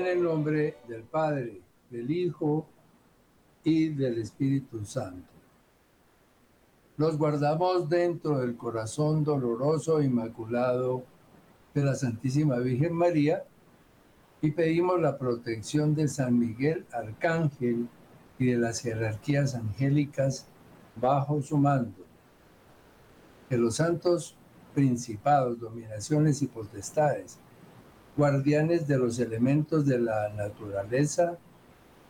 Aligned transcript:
En 0.00 0.06
el 0.06 0.22
nombre 0.22 0.78
del 0.88 1.02
Padre, 1.02 1.60
del 1.90 2.10
Hijo 2.10 2.66
y 3.62 3.90
del 3.90 4.16
Espíritu 4.16 4.82
Santo. 4.82 5.28
Los 6.96 7.18
guardamos 7.18 7.86
dentro 7.90 8.38
del 8.38 8.56
corazón 8.56 9.24
doloroso 9.24 10.00
e 10.00 10.06
inmaculado 10.06 11.02
de 11.74 11.84
la 11.84 11.94
Santísima 11.94 12.56
Virgen 12.60 12.94
María 12.94 13.44
y 14.40 14.52
pedimos 14.52 14.98
la 15.02 15.18
protección 15.18 15.94
de 15.94 16.08
San 16.08 16.38
Miguel 16.38 16.86
Arcángel 16.92 17.86
y 18.38 18.46
de 18.46 18.56
las 18.56 18.80
jerarquías 18.80 19.54
angélicas 19.54 20.46
bajo 20.96 21.42
su 21.42 21.58
mando. 21.58 22.06
Que 23.50 23.58
los 23.58 23.76
santos 23.76 24.34
principados, 24.74 25.60
dominaciones 25.60 26.40
y 26.40 26.46
potestades, 26.46 27.38
guardianes 28.20 28.86
de 28.86 28.98
los 28.98 29.18
elementos 29.18 29.86
de 29.86 29.98
la 29.98 30.28
naturaleza, 30.28 31.38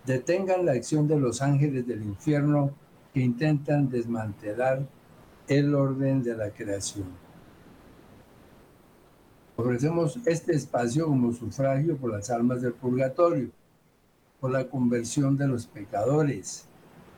detengan 0.04 0.66
la 0.66 0.72
acción 0.72 1.06
de 1.06 1.16
los 1.16 1.40
ángeles 1.40 1.86
del 1.86 2.02
infierno 2.02 2.72
que 3.14 3.20
intentan 3.20 3.88
desmantelar 3.88 4.84
el 5.46 5.72
orden 5.72 6.24
de 6.24 6.36
la 6.36 6.50
creación. 6.50 7.06
Ofrecemos 9.54 10.18
este 10.26 10.52
espacio 10.56 11.06
como 11.06 11.32
sufragio 11.32 11.96
por 11.96 12.10
las 12.10 12.28
almas 12.28 12.60
del 12.60 12.72
purgatorio, 12.72 13.50
por 14.40 14.50
la 14.50 14.68
conversión 14.68 15.36
de 15.36 15.46
los 15.46 15.66
pecadores, 15.68 16.64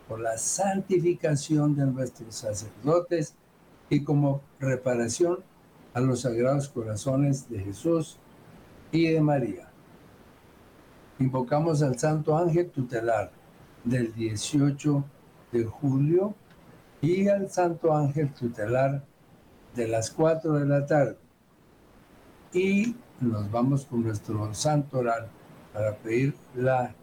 por 0.07 0.21
la 0.21 0.37
santificación 0.37 1.75
de 1.75 1.87
nuestros 1.87 2.35
sacerdotes 2.35 3.33
y 3.89 4.05
como 4.05 4.43
reparación 4.61 5.39
a 5.95 6.01
los 6.01 6.21
sagrados 6.21 6.69
corazones 6.69 7.49
de 7.49 7.61
Jesús 7.61 8.19
y 8.93 9.09
de 9.09 9.21
María. 9.21 9.69
Invocamos 11.19 11.83
al 11.83 11.99
Santo 11.99 12.37
Ángel 12.37 12.71
Tutelar 12.71 13.33
del 13.85 14.15
18 14.15 15.05
de 15.51 15.65
julio 15.65 16.35
y 17.01 17.29
al 17.29 17.51
Santo 17.51 17.97
Ángel 17.97 18.33
Tutelar 18.33 19.03
de 19.75 19.89
las 19.89 20.11
4 20.11 20.55
de 20.55 20.67
la 20.67 20.87
tarde. 20.87 21.17
Y 22.53 22.95
nos 23.21 23.51
vamos 23.51 23.87
con 23.87 24.03
nuestro 24.03 24.53
santo 24.55 24.99
oral 24.99 25.29
para 25.73 25.97
pedir 25.97 26.35
la 26.55 26.95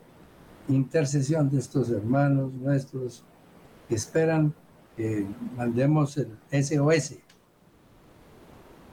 intercesión 0.67 1.49
de 1.49 1.57
estos 1.57 1.89
hermanos 1.89 2.53
nuestros 2.53 3.23
que 3.87 3.95
esperan 3.95 4.53
que 4.95 5.25
mandemos 5.55 6.17
el 6.17 6.37
SOS. 6.51 7.17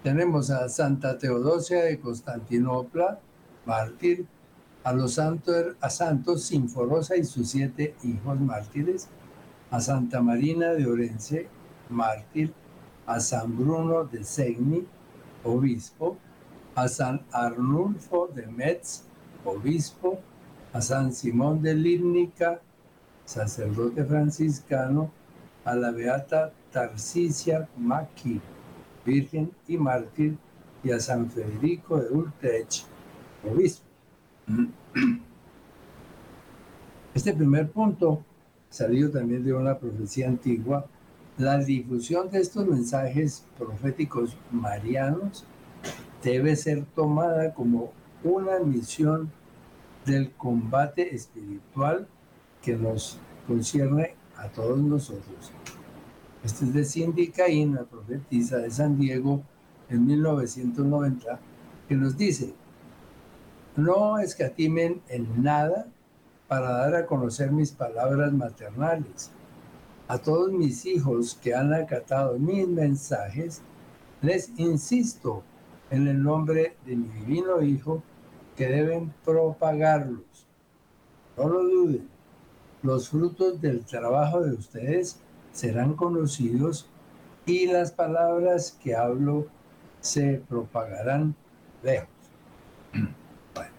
Tenemos 0.06 0.50
a 0.50 0.68
Santa 0.68 1.18
Teodosia 1.18 1.82
de 1.82 1.98
Constantinopla, 1.98 3.18
mártir, 3.64 4.24
a 4.84 4.92
los 4.92 5.14
santos, 5.14 5.74
a 5.80 5.90
Santos 5.90 6.44
Sinforosa 6.44 7.16
y 7.16 7.24
sus 7.24 7.50
siete 7.50 7.96
hijos 8.04 8.38
mártires, 8.38 9.08
a 9.68 9.80
Santa 9.80 10.22
Marina 10.22 10.74
de 10.74 10.86
Orense, 10.86 11.48
mártir, 11.90 12.54
a 13.04 13.18
San 13.18 13.58
Bruno 13.58 14.04
de 14.04 14.22
Segni, 14.22 14.86
obispo, 15.42 16.18
a 16.76 16.86
San 16.86 17.22
Arnulfo 17.32 18.28
de 18.28 18.46
Metz, 18.46 19.02
obispo, 19.44 20.20
a 20.72 20.82
San 20.82 21.12
Simón 21.12 21.62
de 21.62 21.74
Límnica, 21.74 22.60
sacerdote 23.24 24.04
franciscano, 24.04 25.10
a 25.64 25.74
la 25.74 25.90
beata 25.90 26.52
Tarcisia 26.70 27.68
Maki, 27.76 28.40
virgen 29.06 29.50
y 29.66 29.78
mártir, 29.78 30.36
y 30.84 30.90
a 30.90 31.00
San 31.00 31.30
Federico 31.30 31.98
de 31.98 32.12
Utrecht, 32.12 32.84
obispo. 33.48 33.84
Este 37.14 37.32
primer 37.32 37.70
punto, 37.70 38.22
salido 38.68 39.10
también 39.10 39.42
de 39.42 39.54
una 39.54 39.78
profecía 39.78 40.28
antigua, 40.28 40.86
la 41.38 41.58
difusión 41.58 42.30
de 42.30 42.40
estos 42.40 42.66
mensajes 42.66 43.44
proféticos 43.58 44.36
marianos 44.50 45.44
debe 46.22 46.56
ser 46.56 46.84
tomada 46.94 47.54
como 47.54 47.92
una 48.22 48.58
misión 48.58 49.30
del 50.04 50.30
combate 50.32 51.14
espiritual 51.14 52.06
que 52.62 52.76
nos 52.76 53.18
concierne 53.46 54.14
a 54.36 54.48
todos 54.48 54.78
nosotros. 54.78 55.52
Este 56.46 56.64
es 56.64 56.72
de 56.72 56.84
Cindy 56.84 57.32
Caín, 57.32 57.74
la 57.74 57.82
profetisa 57.82 58.58
de 58.58 58.70
San 58.70 58.96
Diego, 59.00 59.42
en 59.90 60.06
1990, 60.06 61.40
que 61.88 61.96
nos 61.96 62.16
dice, 62.16 62.54
no 63.74 64.18
escatimen 64.20 65.02
en 65.08 65.42
nada 65.42 65.88
para 66.46 66.70
dar 66.70 66.94
a 66.94 67.06
conocer 67.06 67.50
mis 67.50 67.72
palabras 67.72 68.32
maternales. 68.32 69.32
A 70.06 70.18
todos 70.18 70.52
mis 70.52 70.86
hijos 70.86 71.36
que 71.42 71.52
han 71.52 71.74
acatado 71.74 72.38
mis 72.38 72.68
mensajes, 72.68 73.60
les 74.22 74.56
insisto 74.56 75.42
en 75.90 76.06
el 76.06 76.22
nombre 76.22 76.76
de 76.86 76.94
mi 76.94 77.08
divino 77.08 77.60
Hijo 77.60 78.04
que 78.54 78.68
deben 78.68 79.12
propagarlos. 79.24 80.46
No 81.36 81.48
lo 81.48 81.64
duden, 81.64 82.08
los 82.84 83.08
frutos 83.08 83.60
del 83.60 83.84
trabajo 83.84 84.42
de 84.42 84.54
ustedes 84.54 85.20
serán 85.56 85.94
conocidos 85.94 86.86
y 87.46 87.66
las 87.66 87.90
palabras 87.90 88.76
que 88.82 88.94
hablo 88.94 89.46
se 90.00 90.42
propagarán 90.48 91.34
lejos. 91.82 92.08
Bueno, 93.54 93.70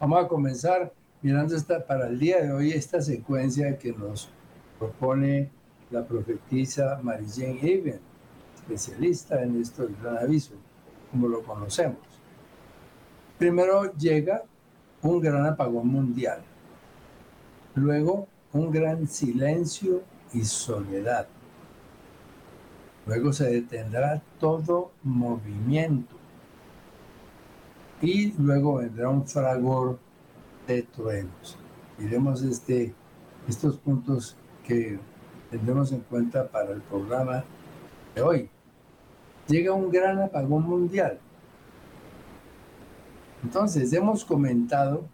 vamos 0.00 0.24
a 0.24 0.28
comenzar 0.28 0.94
mirando 1.20 1.54
esta, 1.54 1.84
para 1.84 2.08
el 2.08 2.18
día 2.18 2.40
de 2.40 2.52
hoy 2.52 2.70
esta 2.72 3.02
secuencia 3.02 3.78
que 3.78 3.92
nos 3.92 4.30
propone 4.78 5.50
la 5.90 6.06
profetisa 6.06 6.98
Marie-Jane 7.02 7.58
Eben, 7.60 8.00
especialista 8.54 9.42
en 9.42 9.60
esto 9.60 9.82
del 9.82 9.96
gran 9.96 10.16
aviso, 10.16 10.54
como 11.10 11.28
lo 11.28 11.42
conocemos. 11.42 11.98
Primero 13.36 13.92
llega 13.92 14.42
un 15.02 15.20
gran 15.20 15.44
apagón 15.44 15.88
mundial, 15.88 16.40
luego 17.74 18.26
un 18.52 18.70
gran 18.70 19.06
silencio 19.06 20.02
y 20.32 20.44
soledad. 20.44 21.26
Luego 23.06 23.32
se 23.32 23.48
detendrá 23.50 24.22
todo 24.38 24.92
movimiento 25.02 26.16
y 28.00 28.32
luego 28.32 28.76
vendrá 28.76 29.08
un 29.08 29.26
fragor 29.26 29.98
de 30.66 30.82
truenos. 30.82 31.56
Miremos 31.98 32.42
este, 32.42 32.94
estos 33.48 33.76
puntos 33.78 34.36
que 34.64 34.98
tendremos 35.50 35.90
en 35.92 36.00
cuenta 36.00 36.46
para 36.46 36.72
el 36.72 36.82
programa 36.82 37.44
de 38.14 38.22
hoy. 38.22 38.50
Llega 39.48 39.72
un 39.72 39.90
gran 39.90 40.20
apagón 40.20 40.64
mundial. 40.64 41.18
Entonces, 43.42 43.92
hemos 43.92 44.24
comentado 44.24 45.04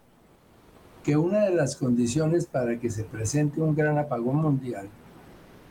que 1.05 1.15
una 1.15 1.45
de 1.45 1.53
las 1.53 1.75
condiciones 1.75 2.47
para 2.47 2.79
que 2.79 2.89
se 2.89 3.03
presente 3.03 3.61
un 3.61 3.75
gran 3.75 3.99
apagón 3.99 4.37
mundial 4.37 4.89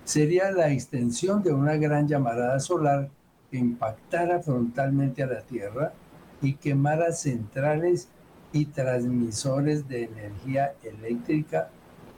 sería 0.05 0.53
la 0.53 0.71
extensión 0.71 1.43
de 1.43 1.53
una 1.53 1.75
gran 1.75 2.07
llamarada 2.07 2.61
solar 2.61 3.11
que 3.51 3.57
impactara 3.57 4.41
frontalmente 4.41 5.25
a 5.25 5.27
la 5.27 5.41
Tierra 5.41 5.93
y 6.41 6.55
quemara 6.55 7.11
centrales 7.11 8.09
y 8.53 8.67
transmisores 8.67 9.89
de 9.89 10.05
energía 10.05 10.75
eléctrica 10.85 11.69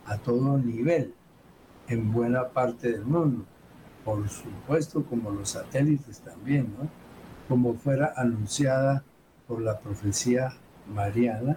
a 0.05 0.19
todo 0.19 0.58
nivel 0.58 1.14
en 1.88 2.12
buena 2.12 2.49
parte 2.50 2.93
del 2.93 3.06
mundo. 3.06 3.46
Por 4.05 4.29
supuesto, 4.29 5.02
como 5.06 5.31
los 5.31 5.50
satélites 5.50 6.20
también, 6.20 6.75
¿no? 6.79 6.91
Como 7.49 7.75
fuera 7.75 8.12
anunciada 8.14 9.05
por 9.49 9.62
la 9.62 9.79
profecía 9.79 10.52
mariana 10.93 11.56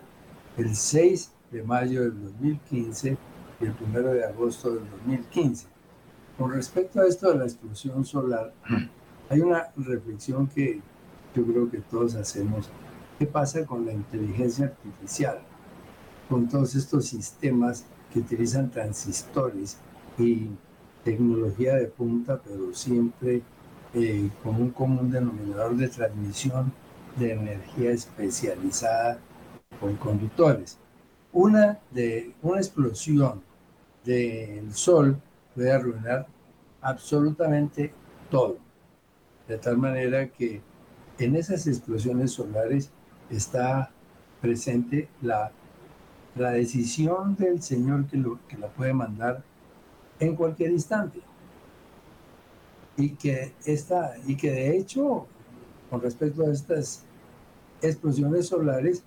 el 0.56 0.74
6 0.74 1.34
de 1.52 1.64
mayo 1.64 2.02
del 2.02 2.24
2015 2.24 3.18
y 3.60 3.66
el 3.66 3.74
1 3.82 4.00
de 4.14 4.26
agosto 4.26 4.76
del 4.76 4.90
2015. 4.90 5.68
Con 6.38 6.52
respecto 6.52 7.02
a 7.02 7.06
esto 7.06 7.30
de 7.30 7.40
la 7.40 7.46
explosión 7.46 8.06
solar, 8.06 8.54
hay 9.30 9.42
una 9.42 9.68
reflexión 9.76 10.48
que 10.48 10.82
yo 11.36 11.46
creo 11.46 11.70
que 11.70 11.80
todos 11.80 12.16
hacemos. 12.16 12.70
¿Qué 13.18 13.26
pasa 13.26 13.66
con 13.66 13.86
la 13.86 13.94
inteligencia 13.94 14.66
artificial? 14.66 15.40
Con 16.30 16.48
todos 16.48 16.76
estos 16.76 17.06
sistemas 17.06 17.86
que 18.14 18.20
utilizan 18.20 18.72
transistores 18.72 19.78
y 20.18 20.48
tecnología 21.04 21.76
de 21.76 21.88
punta, 21.88 22.40
pero 22.44 22.74
siempre 22.74 23.42
eh, 23.94 24.30
con 24.44 24.56
un 24.56 24.70
común 24.70 25.12
denominador 25.12 25.76
de 25.76 25.90
transmisión 25.90 26.72
de 27.18 27.34
energía 27.34 27.92
especializada 27.92 29.20
con 29.80 29.96
conductores. 29.96 30.78
Una, 31.32 31.80
de, 31.92 32.34
una 32.42 32.58
explosión 32.58 33.42
del 34.04 34.74
sol 34.74 35.22
puede 35.54 35.72
arruinar 35.72 36.28
absolutamente 36.82 37.94
todo. 38.30 38.58
De 39.48 39.58
tal 39.58 39.78
manera 39.78 40.28
que 40.30 40.62
en 41.18 41.36
esas 41.36 41.68
explosiones 41.68 42.32
solares 42.32 42.92
está 43.30 43.92
presente 44.42 45.10
la, 45.22 45.52
la 46.36 46.52
decisión 46.52 47.36
del 47.36 47.62
Señor 47.62 48.08
que, 48.08 48.18
lo, 48.18 48.40
que 48.48 48.58
la 48.58 48.68
puede 48.70 48.94
mandar 48.94 49.44
en 50.20 50.36
cualquier 50.36 50.72
instante. 50.72 51.20
Y 52.98 53.12
que, 53.12 53.54
esta, 53.66 54.16
y 54.26 54.36
que 54.36 54.52
de 54.52 54.78
hecho, 54.78 55.28
con 55.90 56.02
respecto 56.02 56.46
a 56.46 56.52
estas 56.52 57.06
explosiones 57.82 58.48
solares, 58.48 59.04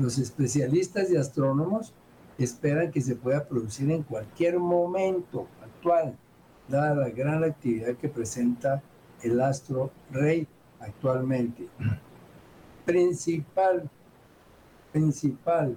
los 0.00 0.18
especialistas 0.18 1.10
y 1.10 1.16
astrónomos 1.16 1.92
esperan 2.38 2.90
que 2.90 3.02
se 3.02 3.16
pueda 3.16 3.46
producir 3.46 3.90
en 3.90 4.02
cualquier 4.02 4.58
momento 4.58 5.46
actual, 5.62 6.16
dada 6.68 6.94
la 6.94 7.10
gran 7.10 7.44
actividad 7.44 7.96
que 7.96 8.08
presenta 8.08 8.82
el 9.22 9.40
astro 9.40 9.90
rey 10.10 10.48
actualmente. 10.80 11.68
Principal, 12.86 13.90
principal 14.90 15.76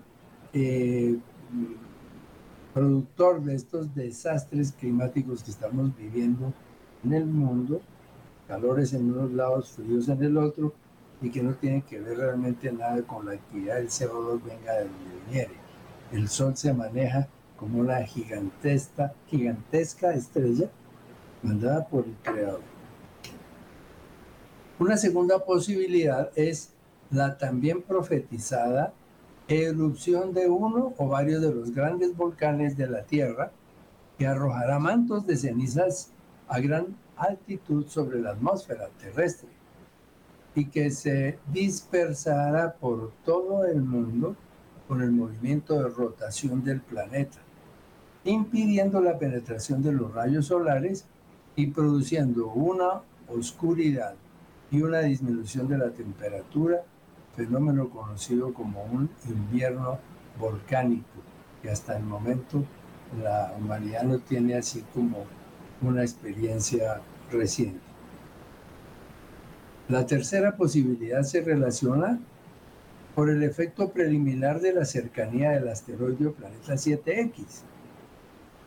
eh, 0.54 1.18
productor 2.74 3.44
de 3.44 3.56
estos 3.56 3.94
desastres 3.94 4.72
climáticos 4.72 5.44
que 5.44 5.52
estamos 5.52 5.96
viviendo 5.98 6.54
en 7.04 7.14
el 7.14 7.26
mundo, 7.26 7.82
calores 8.48 8.94
en 8.94 9.12
unos 9.12 9.32
lados, 9.34 9.72
fríos 9.72 10.08
en 10.08 10.24
el 10.24 10.38
otro, 10.38 10.74
y 11.24 11.30
que 11.32 11.42
no 11.42 11.54
tienen 11.54 11.82
que 11.82 12.02
ver 12.02 12.18
realmente 12.18 12.70
nada 12.72 13.02
con 13.04 13.26
la 13.26 13.32
actividad 13.32 13.78
del 13.78 13.88
CO2 13.88 14.44
venga 14.44 14.74
de 14.74 14.80
donde 14.82 15.26
viniere. 15.26 15.54
El 16.12 16.28
Sol 16.28 16.56
se 16.58 16.74
maneja 16.74 17.30
como 17.56 17.80
una 17.80 18.04
gigantesca, 18.04 19.14
gigantesca 19.28 20.14
estrella 20.14 20.70
mandada 21.42 21.88
por 21.88 22.04
el 22.06 22.14
Creador. 22.22 22.60
Una 24.80 24.98
segunda 24.98 25.46
posibilidad 25.46 26.30
es 26.36 26.74
la 27.10 27.38
también 27.38 27.82
profetizada 27.82 28.94
erupción 29.48 30.34
de 30.34 30.50
uno 30.50 30.94
o 30.98 31.08
varios 31.08 31.42
de 31.42 31.54
los 31.54 31.74
grandes 31.74 32.18
volcanes 32.18 32.76
de 32.76 32.88
la 32.88 33.04
Tierra 33.04 33.52
que 34.18 34.28
arrojará 34.28 34.78
mantos 34.78 35.26
de 35.26 35.38
cenizas 35.38 36.12
a 36.50 36.60
gran 36.60 36.98
altitud 37.16 37.88
sobre 37.88 38.20
la 38.20 38.32
atmósfera 38.32 38.90
terrestre 39.00 39.63
y 40.56 40.66
que 40.66 40.92
se 40.92 41.40
dispersará 41.52 42.74
por 42.74 43.12
todo 43.26 43.66
el 43.66 43.82
mundo 43.82 44.36
con 44.88 45.02
el 45.02 45.12
movimiento 45.12 45.82
de 45.82 45.90
rotación 45.90 46.64
del 46.64 46.82
planeta, 46.82 47.40
impidiendo 48.24 49.02
la 49.02 49.18
penetración 49.18 49.82
de 49.82 49.92
los 49.92 50.14
rayos 50.14 50.48
solares 50.48 51.06
y 51.56 51.68
produciendo 51.68 52.48
una 52.48 53.02
oscuridad 53.28 54.16
y 54.72 54.82
una 54.82 55.00
disminución 55.00 55.68
de 55.68 55.78
la 55.78 55.90
temperatura, 55.92 56.84
fenómeno 57.36 57.90
conocido 57.90 58.54
como 58.54 58.84
un 58.84 59.10
invierno 59.28 60.00
volcánico, 60.40 61.06
que 61.62 61.70
hasta 61.70 61.98
el 61.98 62.04
momento 62.04 62.64
la 63.22 63.54
humanidad 63.58 64.04
no 64.04 64.20
tiene 64.20 64.56
así 64.56 64.84
como 64.94 65.26
una 65.82 66.02
experiencia 66.02 67.02
reciente. 67.32 67.93
La 69.90 70.06
tercera 70.06 70.56
posibilidad 70.56 71.24
se 71.24 71.42
relaciona 71.42 72.20
por 73.16 73.30
el 73.30 73.44
efecto 73.44 73.92
preliminar 73.92 74.62
de 74.62 74.74
la 74.74 74.86
cercanía 74.86 75.52
del 75.52 75.68
asteroide 75.68 76.30
planeta 76.30 76.74
7X, 76.74 77.44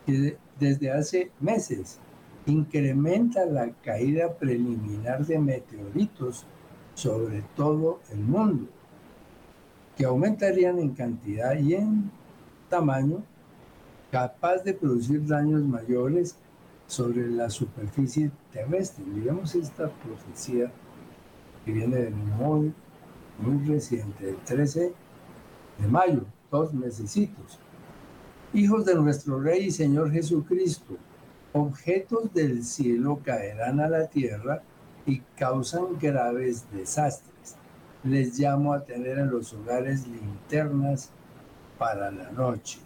que 0.05 0.37
desde 0.59 0.91
hace 0.91 1.31
meses 1.39 1.97
incrementa 2.45 3.45
la 3.45 3.71
caída 3.83 4.35
preliminar 4.35 5.25
de 5.25 5.39
meteoritos 5.39 6.45
sobre 6.93 7.43
todo 7.55 7.99
el 8.11 8.19
mundo, 8.19 8.69
que 9.95 10.05
aumentarían 10.05 10.79
en 10.79 10.91
cantidad 10.91 11.57
y 11.57 11.73
en 11.73 12.11
tamaño, 12.69 13.23
capaz 14.11 14.63
de 14.63 14.73
producir 14.73 15.25
daños 15.25 15.63
mayores 15.63 16.35
sobre 16.85 17.27
la 17.27 17.49
superficie 17.49 18.31
terrestre. 18.53 19.03
Miremos 19.05 19.53
esta 19.55 19.89
profecía 19.89 20.71
que 21.67 21.73
viene 21.73 21.97
de 21.97 22.09
muy, 22.11 22.73
muy 23.39 23.67
reciente, 23.67 24.29
el 24.29 24.37
13 24.37 24.93
de 25.79 25.87
mayo, 25.89 26.23
dos 26.49 26.73
mesecitos. 26.73 27.59
Hijos 28.53 28.85
de 28.85 28.95
nuestro 28.95 29.37
Rey 29.41 29.65
y 29.65 29.71
Señor 29.71 30.09
Jesucristo, 30.09 30.95
objetos 31.51 32.33
del 32.33 32.63
cielo 32.63 33.19
caerán 33.21 33.81
a 33.81 33.89
la 33.89 34.07
tierra 34.07 34.63
y 35.05 35.19
causan 35.35 35.99
graves 35.99 36.65
desastres. 36.71 37.57
Les 38.01 38.39
llamo 38.39 38.71
a 38.71 38.85
tener 38.85 39.19
en 39.19 39.29
los 39.29 39.51
hogares 39.51 40.07
linternas 40.07 41.11
para 41.77 42.11
la 42.11 42.31
noche. 42.31 42.79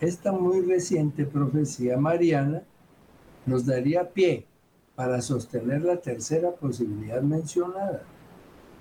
Esta 0.00 0.32
muy 0.32 0.60
reciente 0.60 1.24
profecía 1.24 1.96
mariana 1.96 2.62
nos 3.46 3.64
daría 3.64 4.10
pie 4.10 4.49
para 5.00 5.22
sostener 5.22 5.80
la 5.80 5.96
tercera 5.96 6.50
posibilidad 6.50 7.22
mencionada, 7.22 8.02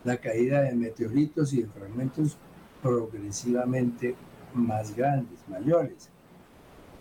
la 0.03 0.17
caída 0.17 0.63
de 0.63 0.73
meteoritos 0.73 1.53
y 1.53 1.61
de 1.61 1.69
fragmentos 1.69 2.37
progresivamente 2.83 4.15
más 4.53 4.93
grandes, 4.93 5.39
mayores, 5.47 6.09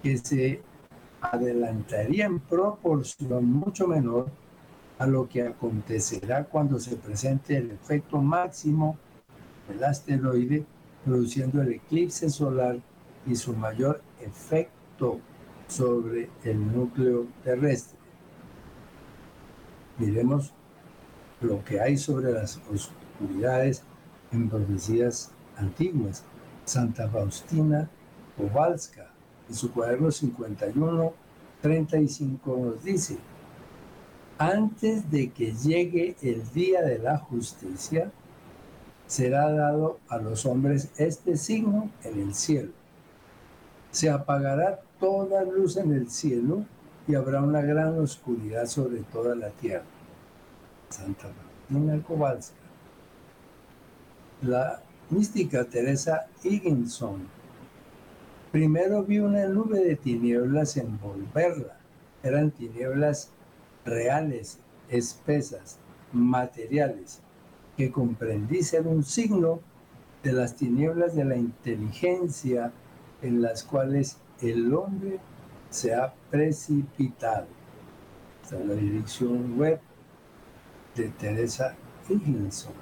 que 0.04 0.18
se 0.18 0.62
adelantaría 1.20 2.26
en 2.26 2.38
proporción 2.38 3.44
mucho 3.46 3.88
menor 3.88 4.30
a 5.00 5.06
lo 5.08 5.28
que 5.28 5.42
acontecerá 5.42 6.44
cuando 6.44 6.78
se 6.78 6.94
presente 6.94 7.56
el 7.56 7.72
efecto 7.72 8.22
máximo 8.22 8.98
del 9.68 9.82
asteroide, 9.82 10.64
produciendo 11.04 11.60
el 11.60 11.72
eclipse 11.72 12.30
solar 12.30 12.78
y 13.26 13.34
su 13.34 13.52
mayor 13.52 14.00
efecto 14.20 15.18
sobre 15.66 16.30
el 16.44 16.72
núcleo 16.72 17.26
terrestre 17.42 17.97
miremos 19.98 20.52
lo 21.40 21.64
que 21.64 21.80
hay 21.80 21.96
sobre 21.96 22.32
las 22.32 22.60
oscuridades 22.72 23.82
en 24.32 24.48
profecías 24.48 25.30
antiguas. 25.56 26.24
Santa 26.64 27.08
Faustina 27.08 27.88
Kowalska, 28.36 29.10
en 29.48 29.54
su 29.54 29.72
cuaderno 29.72 30.10
51, 30.10 31.12
35 31.62 32.56
nos 32.56 32.84
dice, 32.84 33.18
antes 34.38 35.10
de 35.10 35.30
que 35.30 35.52
llegue 35.52 36.14
el 36.22 36.48
día 36.52 36.82
de 36.82 36.98
la 36.98 37.18
justicia, 37.18 38.12
será 39.06 39.50
dado 39.50 39.98
a 40.08 40.18
los 40.18 40.46
hombres 40.46 40.90
este 40.96 41.36
signo 41.36 41.90
en 42.04 42.20
el 42.20 42.34
cielo. 42.34 42.70
Se 43.90 44.10
apagará 44.10 44.80
toda 45.00 45.42
luz 45.44 45.76
en 45.76 45.92
el 45.92 46.10
cielo 46.10 46.64
y 47.08 47.14
habrá 47.14 47.42
una 47.42 47.62
gran 47.62 47.98
oscuridad 47.98 48.66
sobre 48.66 48.98
toda 48.98 49.34
la 49.34 49.48
tierra. 49.48 49.84
Santa 50.90 51.30
Martina 51.70 52.02
Kowalska. 52.06 52.54
La 54.42 54.82
mística 55.08 55.64
Teresa 55.64 56.28
Higginson. 56.44 57.26
Primero 58.52 59.04
vi 59.04 59.20
una 59.20 59.46
nube 59.46 59.80
de 59.82 59.96
tinieblas 59.96 60.76
envolverla. 60.76 61.78
Eran 62.22 62.50
tinieblas 62.50 63.30
reales, 63.86 64.58
espesas, 64.90 65.78
materiales, 66.12 67.20
que 67.78 67.90
comprendí 67.90 68.62
ser 68.62 68.86
un 68.86 69.02
signo 69.02 69.60
de 70.22 70.32
las 70.32 70.56
tinieblas 70.56 71.14
de 71.14 71.24
la 71.24 71.36
inteligencia 71.36 72.72
en 73.22 73.40
las 73.40 73.62
cuales 73.62 74.18
el 74.42 74.74
hombre 74.74 75.20
se 75.70 75.94
ha 75.94 76.12
precipitado. 76.30 77.46
Esta 78.42 78.58
es 78.58 78.66
la 78.66 78.74
dirección 78.74 79.58
web 79.58 79.80
de 80.94 81.08
Teresa 81.10 81.74
Higginson, 82.08 82.72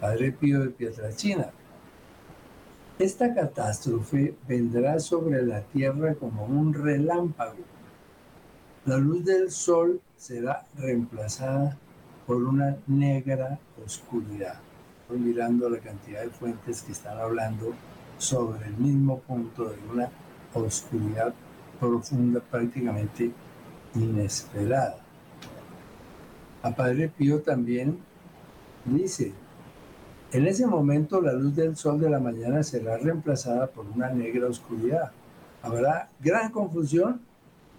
Padre 0.00 0.32
Pío 0.32 0.60
de 0.60 0.70
Pietrachina. 0.70 1.50
Esta 2.98 3.34
catástrofe 3.34 4.34
vendrá 4.46 5.00
sobre 5.00 5.42
la 5.42 5.62
tierra 5.62 6.14
como 6.14 6.44
un 6.44 6.74
relámpago. 6.74 7.56
La 8.84 8.98
luz 8.98 9.24
del 9.24 9.50
sol 9.50 10.00
será 10.16 10.66
reemplazada 10.76 11.78
por 12.26 12.42
una 12.42 12.76
negra 12.86 13.58
oscuridad. 13.84 14.60
Estoy 15.02 15.18
mirando 15.18 15.68
la 15.68 15.78
cantidad 15.78 16.22
de 16.22 16.30
fuentes 16.30 16.82
que 16.82 16.92
están 16.92 17.18
hablando 17.18 17.72
sobre 18.18 18.66
el 18.66 18.74
mismo 18.76 19.20
punto 19.20 19.64
de 19.64 19.78
una 19.90 20.10
oscuridad 20.54 21.34
profunda 21.80 22.40
prácticamente 22.40 23.32
inesperada. 23.94 24.98
A 26.62 26.70
Padre 26.70 27.08
Pío 27.08 27.40
también 27.40 27.98
dice, 28.84 29.32
en 30.32 30.46
ese 30.46 30.66
momento 30.66 31.20
la 31.20 31.32
luz 31.32 31.56
del 31.56 31.74
sol 31.76 31.98
de 31.98 32.10
la 32.10 32.20
mañana 32.20 32.62
será 32.62 32.98
reemplazada 32.98 33.66
por 33.66 33.86
una 33.86 34.10
negra 34.10 34.46
oscuridad. 34.46 35.10
Habrá 35.62 36.08
gran 36.20 36.52
confusión 36.52 37.20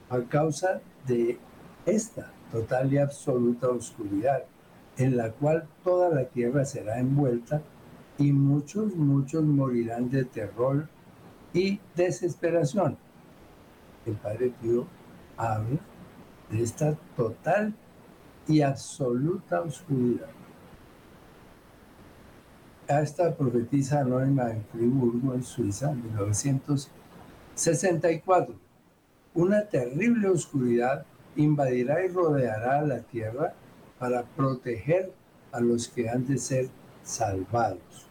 a 0.10 0.20
causa 0.22 0.82
de 1.08 1.38
esta 1.86 2.32
total 2.52 2.92
y 2.92 2.98
absoluta 2.98 3.70
oscuridad 3.70 4.44
en 4.98 5.16
la 5.18 5.32
cual 5.32 5.68
toda 5.84 6.10
la 6.10 6.26
tierra 6.26 6.66
será 6.66 7.00
envuelta 7.00 7.62
y 8.18 8.32
muchos, 8.32 8.96
muchos 8.96 9.44
morirán 9.44 10.10
de 10.10 10.26
terror 10.26 10.88
y 11.54 11.80
desesperación. 11.96 12.98
El 14.06 14.16
Padre 14.16 14.54
Pío 14.62 14.86
habla 15.38 15.80
de 16.50 16.64
esta 16.64 16.98
total 17.16 17.74
y 18.48 18.62
absoluta 18.62 19.62
oscuridad. 19.62 20.28
esta 22.88 23.36
profetisa 23.38 24.00
anónima 24.02 24.52
en 24.52 24.66
Friburgo, 24.66 25.34
en 25.34 25.44
Suiza, 25.44 25.92
en 25.92 26.04
1964. 26.04 28.54
Una 29.34 29.66
terrible 29.66 30.28
oscuridad 30.28 31.06
invadirá 31.38 32.04
y 32.04 32.10
rodeará 32.10 32.82
la 32.82 33.00
tierra 33.00 33.54
para 33.98 34.24
proteger 34.24 35.14
a 35.54 35.62
los 35.62 35.88
que 35.88 36.10
han 36.10 36.28
de 36.28 36.38
ser 36.38 36.68
salvados. 37.04 38.08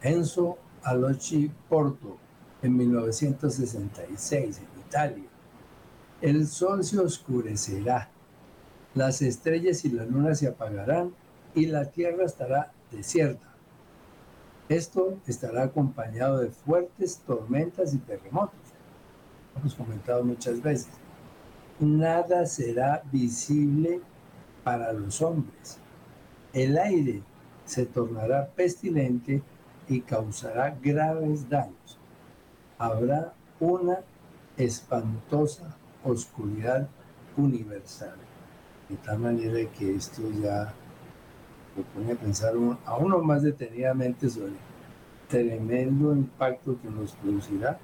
Enzo 0.00 0.56
Aloci 0.82 1.50
Porto, 1.68 2.16
en 2.62 2.76
1966, 2.76 4.58
en 4.58 4.80
Italia. 4.86 5.28
El 6.20 6.46
sol 6.46 6.84
se 6.84 6.98
oscurecerá, 6.98 8.10
las 8.94 9.22
estrellas 9.22 9.84
y 9.84 9.90
la 9.90 10.04
luna 10.04 10.34
se 10.34 10.48
apagarán 10.48 11.12
y 11.54 11.66
la 11.66 11.84
tierra 11.86 12.24
estará 12.24 12.72
desierta. 12.90 13.46
Esto 14.68 15.18
estará 15.26 15.64
acompañado 15.64 16.40
de 16.40 16.50
fuertes 16.50 17.18
tormentas 17.26 17.94
y 17.94 17.98
terremotos. 17.98 18.58
Hemos 19.56 19.74
comentado 19.74 20.24
muchas 20.24 20.60
veces. 20.60 20.90
Nada 21.80 22.44
será 22.46 23.02
visible 23.10 24.00
para 24.64 24.92
los 24.92 25.22
hombres. 25.22 25.78
El 26.52 26.76
aire 26.76 27.22
se 27.64 27.86
tornará 27.86 28.48
pestilente 28.48 29.42
y 29.88 30.00
causará 30.00 30.76
graves 30.82 31.48
daños. 31.48 31.97
Habrá 32.78 33.34
una 33.60 33.98
espantosa 34.56 35.76
oscuridad 36.04 36.88
universal. 37.36 38.16
De 38.88 38.96
tal 38.96 39.18
manera 39.18 39.58
que 39.72 39.94
esto 39.94 40.22
ya 40.42 40.72
lo 41.76 41.82
pone 41.94 42.12
a 42.12 42.16
pensar 42.16 42.54
a 42.84 42.96
uno 42.96 43.18
más 43.18 43.42
detenidamente 43.42 44.30
sobre 44.30 44.52
tremendo 45.28 46.12
impacto 46.12 46.78
que 46.80 46.88
nos 46.88 47.12
producirá 47.12 47.78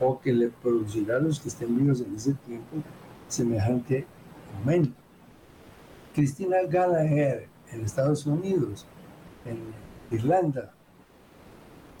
o 0.00 0.18
que 0.20 0.32
le 0.32 0.48
producirá 0.48 1.16
a 1.16 1.20
los 1.20 1.38
que 1.38 1.48
estén 1.48 1.76
vivos 1.76 2.00
en 2.00 2.16
ese 2.16 2.34
tiempo 2.34 2.76
semejante 3.28 4.06
momento. 4.58 4.96
Cristina 6.14 6.56
Gallagher 6.68 7.48
en 7.70 7.84
Estados 7.84 8.26
Unidos, 8.26 8.86
en 9.44 9.58
Irlanda, 10.16 10.72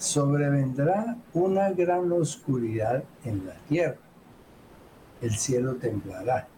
sobrevendrá 0.00 1.18
una 1.34 1.70
gran 1.72 2.10
oscuridad 2.10 3.04
en 3.22 3.46
la 3.46 3.54
tierra. 3.68 3.98
El 5.20 5.32
cielo 5.32 5.74
temblará. 5.74 6.48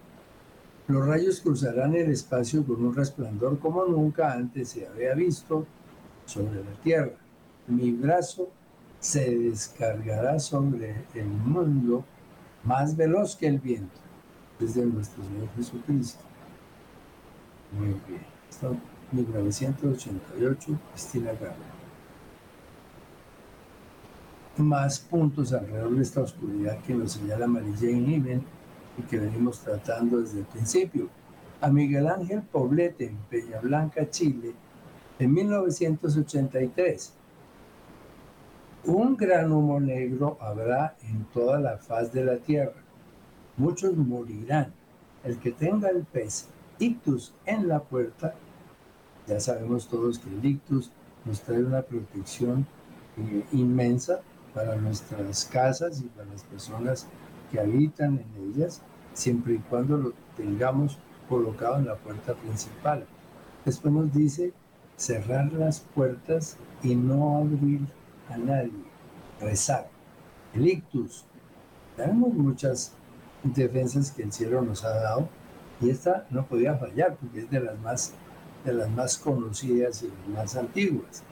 Los 0.87 1.05
rayos 1.05 1.41
cruzarán 1.41 1.97
el 1.97 2.13
espacio 2.13 2.65
con 2.65 2.85
un 2.85 2.95
resplandor 2.95 3.59
como 3.59 3.85
nunca 3.85 4.33
antes 4.33 4.69
se 4.69 4.87
había 4.87 5.15
visto 5.15 5.67
sobre 6.25 6.63
la 6.63 6.73
tierra. 6.85 7.17
Mi 7.67 7.91
brazo 7.91 8.49
se 9.01 9.37
descargará 9.37 10.39
sobre 10.39 11.05
el 11.15 11.27
mundo 11.27 12.05
más 12.63 12.97
veloz 12.97 13.35
que 13.35 13.49
el 13.49 13.59
viento, 13.59 13.99
desde 14.61 14.87
nuestro 14.87 15.25
Señor 15.25 15.49
Jesucristo. 15.57 16.23
Muy 17.73 18.01
bien. 18.07 18.25
Esto, 18.49 18.77
1988, 19.11 20.79
Cristina 20.93 21.33
más 24.59 25.01
puntos 25.01 25.53
alrededor 25.53 25.95
de 25.97 26.03
esta 26.03 26.21
oscuridad 26.21 26.79
que 26.83 26.95
nos 26.95 27.13
señala 27.13 27.47
María 27.47 27.73
Niven 27.97 28.43
y 28.99 29.03
que 29.03 29.19
venimos 29.19 29.61
tratando 29.61 30.21
desde 30.21 30.41
el 30.41 30.45
principio. 30.45 31.09
A 31.61 31.71
Miguel 31.71 32.09
Ángel 32.09 32.43
Poblete 32.43 33.07
en 33.07 33.17
Peña 33.31 33.61
Blanca, 33.61 34.11
Chile, 34.11 34.53
en 35.19 35.33
1983. 35.33 37.15
Un 38.85 39.17
gran 39.17 39.53
humo 39.53 39.79
negro 39.79 40.37
habrá 40.41 40.97
en 41.03 41.25
toda 41.27 41.61
la 41.61 41.79
faz 41.79 42.13
de 42.13 42.25
la 42.25 42.37
tierra. 42.37 42.83
Muchos 43.57 43.97
morirán. 43.97 44.73
El 45.23 45.39
que 45.39 45.53
tenga 45.53 45.89
el 45.89 46.03
pez 46.03 46.49
ictus 46.81 47.33
en 47.47 47.69
la 47.69 47.81
puerta, 47.81 48.35
ya 49.29 49.39
sabemos 49.39 49.87
todos 49.87 50.19
que 50.19 50.29
el 50.29 50.45
ictus 50.45 50.91
nos 51.25 51.41
trae 51.43 51.63
una 51.63 51.83
protección 51.83 52.67
eh, 53.17 53.45
inmensa 53.53 54.21
para 54.55 54.77
nuestras 54.77 55.45
casas 55.47 56.01
y 56.01 56.05
para 56.05 56.29
las 56.31 56.43
personas 56.45 57.07
que 57.51 57.61
habitan 57.61 58.19
en 58.19 58.53
ellas, 58.53 58.83
siempre 59.15 59.55
y 59.55 59.59
cuando 59.59 59.97
lo 59.97 60.13
tengamos 60.37 60.99
colocado 61.29 61.79
en 61.79 61.87
la 61.87 61.97
puerta 61.97 62.35
principal. 62.35 63.07
Después 63.65 63.93
nos 63.93 64.13
dice 64.13 64.53
cerrar 64.97 65.53
las 65.53 65.81
puertas 65.81 66.57
y 66.83 66.95
no 66.95 67.39
abrir 67.39 67.81
a 68.29 68.37
nadie, 68.37 68.85
rezar. 69.41 69.89
El 70.55 70.67
ictus. 70.67 71.25
Tenemos 71.97 72.33
muchas 72.35 72.93
defensas 73.43 74.11
que 74.11 74.23
el 74.23 74.33
cielo 74.33 74.63
nos 74.63 74.85
ha 74.85 74.91
dado 74.91 75.29
y 75.81 75.91
esta 75.91 76.27
no 76.31 76.47
podía 76.47 76.77
fallar 76.77 77.17
porque 77.17 77.41
es 77.41 77.51
de 77.51 77.61
las 77.61 77.79
más, 77.81 78.13
de 78.65 78.73
las 78.73 78.91
más 78.91 79.19
conocidas 79.19 80.03
y 80.03 80.31
más 80.31 80.57
antiguas. 80.57 81.23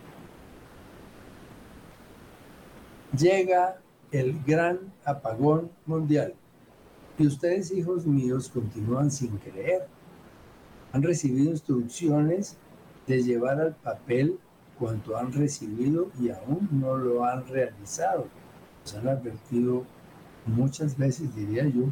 Llega 3.16 3.80
el 4.12 4.42
gran 4.44 4.92
apagón 5.04 5.70
mundial 5.86 6.34
y 7.18 7.26
ustedes, 7.26 7.70
hijos 7.70 8.06
míos, 8.06 8.48
continúan 8.48 9.10
sin 9.10 9.36
creer. 9.36 9.86
Han 10.92 11.02
recibido 11.02 11.50
instrucciones 11.50 12.56
de 13.06 13.22
llevar 13.22 13.60
al 13.60 13.74
papel 13.74 14.38
cuanto 14.78 15.16
han 15.16 15.32
recibido 15.32 16.10
y 16.18 16.30
aún 16.30 16.68
no 16.72 16.96
lo 16.96 17.24
han 17.24 17.46
realizado. 17.46 18.26
Se 18.84 18.96
han 18.96 19.08
advertido 19.08 19.84
muchas 20.46 20.96
veces, 20.96 21.34
diría 21.36 21.64
yo, 21.64 21.84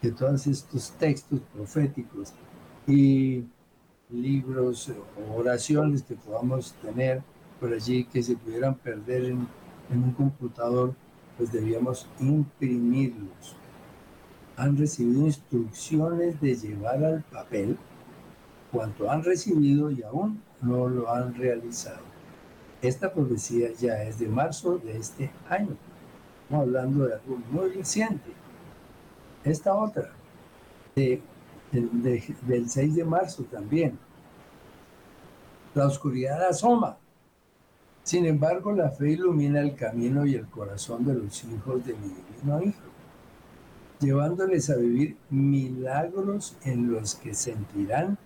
que 0.00 0.12
todos 0.12 0.46
estos 0.46 0.92
textos 0.92 1.40
proféticos 1.54 2.32
y 2.86 3.44
libros 4.08 4.90
o 4.90 5.34
oraciones 5.34 6.02
que 6.02 6.14
podamos 6.14 6.72
tener 6.80 7.22
por 7.60 7.74
allí 7.74 8.04
que 8.04 8.22
se 8.22 8.34
pudieran 8.34 8.74
perder 8.76 9.26
en 9.26 9.46
en 9.90 10.04
un 10.04 10.12
computador, 10.12 10.94
pues 11.36 11.52
debíamos 11.52 12.08
imprimirlos. 12.20 13.56
Han 14.56 14.76
recibido 14.76 15.26
instrucciones 15.26 16.40
de 16.40 16.54
llevar 16.54 17.02
al 17.04 17.22
papel 17.22 17.76
cuanto 18.70 19.10
han 19.10 19.24
recibido 19.24 19.90
y 19.90 20.02
aún 20.02 20.42
no 20.60 20.88
lo 20.88 21.12
han 21.12 21.34
realizado. 21.34 22.10
Esta 22.82 23.12
profecía 23.12 23.72
ya 23.78 24.02
es 24.02 24.18
de 24.18 24.28
marzo 24.28 24.78
de 24.78 24.96
este 24.96 25.30
año. 25.48 25.76
Estamos 26.42 26.66
hablando 26.66 27.06
de 27.06 27.14
algo 27.14 27.38
muy 27.50 27.70
reciente. 27.70 28.32
Esta 29.44 29.74
otra, 29.74 30.12
de, 30.94 31.22
del 31.72 32.68
6 32.68 32.94
de 32.94 33.04
marzo 33.04 33.44
también. 33.44 33.98
La 35.74 35.86
oscuridad 35.86 36.42
asoma 36.42 36.98
sin 38.10 38.26
embargo, 38.26 38.72
la 38.72 38.90
fe 38.90 39.12
ilumina 39.12 39.60
el 39.60 39.76
camino 39.76 40.26
y 40.26 40.34
el 40.34 40.48
corazón 40.48 41.04
de 41.04 41.14
los 41.14 41.44
hijos 41.44 41.86
de 41.86 41.94
mi 41.94 42.08
divino 42.08 42.60
Hijo, 42.60 42.80
llevándoles 44.00 44.68
a 44.68 44.74
vivir 44.74 45.16
milagros 45.30 46.56
en 46.64 46.90
los 46.90 47.14
que 47.14 47.34
sentirán 47.34 48.18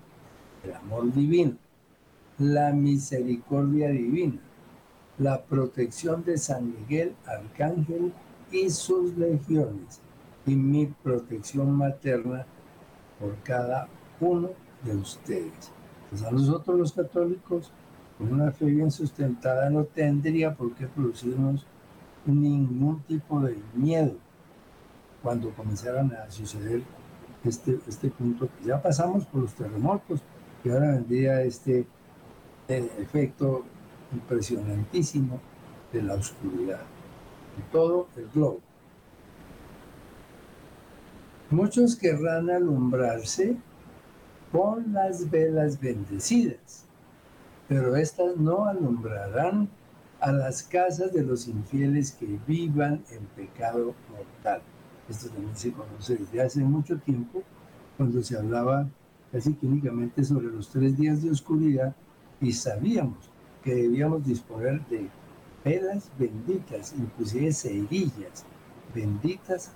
el 0.62 0.72
amor 0.72 1.12
divino, 1.12 1.58
la 2.38 2.72
misericordia 2.72 3.90
divina, 3.90 4.40
la 5.18 5.42
protección 5.42 6.24
de 6.24 6.38
San 6.38 6.72
Miguel 6.72 7.14
Arcángel 7.26 8.10
y 8.50 8.70
sus 8.70 9.14
legiones, 9.18 10.00
y 10.46 10.56
mi 10.56 10.86
protección 10.86 11.70
materna 11.72 12.46
por 13.20 13.36
cada 13.42 13.88
uno 14.18 14.48
de 14.82 14.96
ustedes. 14.96 15.70
Pues 16.08 16.22
a 16.22 16.30
nosotros 16.30 16.78
los 16.78 16.92
católicos, 16.94 17.70
con 18.18 18.32
una 18.32 18.52
fe 18.52 18.66
bien 18.66 18.90
sustentada 18.90 19.68
no 19.70 19.84
tendría 19.84 20.54
por 20.54 20.74
qué 20.74 20.86
producirnos 20.86 21.66
ningún 22.26 23.02
tipo 23.02 23.40
de 23.40 23.58
miedo 23.74 24.14
cuando 25.22 25.50
comenzaran 25.50 26.12
a 26.14 26.30
suceder 26.30 26.82
este, 27.44 27.78
este 27.86 28.08
punto 28.10 28.48
que 28.58 28.68
ya 28.68 28.80
pasamos 28.80 29.24
por 29.26 29.42
los 29.42 29.54
terremotos 29.54 30.20
y 30.64 30.70
ahora 30.70 30.92
vendría 30.92 31.42
este 31.42 31.86
eh, 32.68 32.90
efecto 32.98 33.64
impresionantísimo 34.12 35.40
de 35.92 36.02
la 36.02 36.14
oscuridad 36.14 36.80
en 37.56 37.70
todo 37.70 38.08
el 38.16 38.28
globo. 38.28 38.60
Muchos 41.50 41.96
querrán 41.96 42.50
alumbrarse 42.50 43.56
con 44.50 44.92
las 44.92 45.30
velas 45.30 45.78
bendecidas, 45.80 46.83
pero 47.74 47.96
éstas 47.96 48.36
no 48.36 48.66
alumbrarán 48.66 49.68
a 50.20 50.30
las 50.30 50.62
casas 50.62 51.12
de 51.12 51.24
los 51.24 51.48
infieles 51.48 52.12
que 52.12 52.38
vivan 52.46 53.02
en 53.10 53.24
pecado 53.34 53.96
mortal. 54.12 54.62
Esto 55.08 55.28
también 55.30 55.56
se 55.56 55.72
conoce 55.72 56.14
desde 56.18 56.40
hace 56.40 56.60
mucho 56.60 56.98
tiempo, 56.98 57.42
cuando 57.96 58.22
se 58.22 58.38
hablaba 58.38 58.88
casi 59.32 59.54
clínicamente 59.54 60.22
sobre 60.22 60.46
los 60.46 60.68
tres 60.68 60.96
días 60.96 61.20
de 61.24 61.32
oscuridad 61.32 61.96
y 62.40 62.52
sabíamos 62.52 63.28
que 63.64 63.74
debíamos 63.74 64.24
disponer 64.24 64.86
de 64.86 65.08
velas 65.64 66.12
benditas, 66.16 66.94
inclusive 66.96 67.52
cerillas 67.52 68.44
benditas 68.94 69.72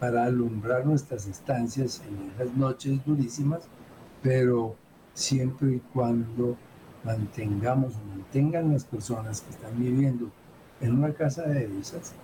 para 0.00 0.24
alumbrar 0.24 0.86
nuestras 0.86 1.26
estancias 1.26 2.00
en 2.08 2.30
esas 2.30 2.56
noches 2.56 3.04
durísimas, 3.04 3.68
pero 4.22 4.74
siempre 5.12 5.74
y 5.74 5.80
cuando 5.92 6.56
mantengamos 7.04 7.94
o 7.96 8.04
mantengan 8.16 8.72
las 8.72 8.84
personas 8.84 9.40
que 9.40 9.50
están 9.50 9.78
viviendo 9.78 10.30
en 10.80 10.98
una 10.98 11.12
casa 11.12 11.42
de 11.42 11.64
esas, 11.78 12.14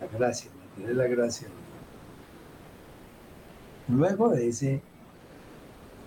la 0.00 0.06
gracia, 0.06 0.50
mantener 0.58 0.96
la 0.96 1.06
gracia. 1.06 1.48
Luego 3.88 4.30
de, 4.30 4.48
ese, 4.48 4.82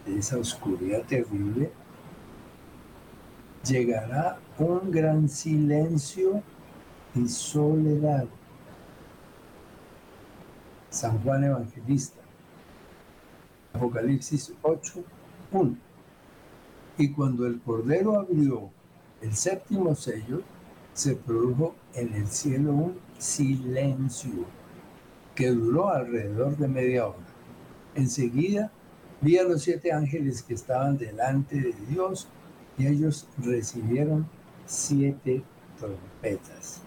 esa 0.06 0.38
oscuridad 0.38 1.04
terrible, 1.04 1.72
llegará 3.66 4.38
un 4.58 4.92
gran 4.92 5.30
silencio 5.30 6.42
y 7.16 7.28
soledad. 7.28 8.26
San 10.90 11.22
Juan 11.24 11.44
Evangelista, 11.44 12.20
Apocalipsis 13.74 14.54
8, 14.64 15.04
1. 15.52 15.89
Y 17.00 17.12
cuando 17.14 17.48
el 17.48 17.62
Cordero 17.62 18.20
abrió 18.20 18.70
el 19.22 19.34
séptimo 19.34 19.96
sello, 19.96 20.42
se 20.94 21.16
produjo 21.16 21.74
en 21.94 22.14
el 22.14 22.28
cielo 22.28 22.74
un 22.74 23.00
silencio 23.18 24.46
que 25.34 25.48
duró 25.48 25.88
alrededor 25.88 26.58
de 26.58 26.68
media 26.68 27.08
hora. 27.08 27.26
Enseguida 27.96 28.70
vi 29.22 29.38
a 29.38 29.44
los 29.44 29.62
siete 29.62 29.94
ángeles 29.94 30.44
que 30.44 30.54
estaban 30.54 30.98
delante 30.98 31.56
de 31.56 31.74
Dios 31.90 32.28
y 32.78 32.88
ellos 32.88 33.30
recibieron 33.38 34.28
siete 34.66 35.42
trompetas. 35.80 36.82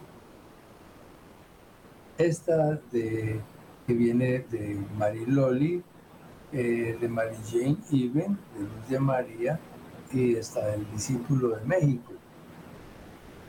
Esta 2.19 2.78
de, 2.92 3.40
que 3.87 3.95
viene 3.95 4.40
de 4.50 4.78
Mariloli, 4.99 5.83
eh, 6.52 6.99
de 7.00 7.09
Mary 7.09 7.37
Jane 7.50 7.78
Even, 7.90 8.37
de 8.54 8.61
Luz 8.61 8.88
de 8.90 9.00
María, 9.00 9.59
y 10.12 10.35
está 10.37 10.66
del 10.69 10.90
discípulo 10.92 11.57
de 11.57 11.64
México. 11.64 12.12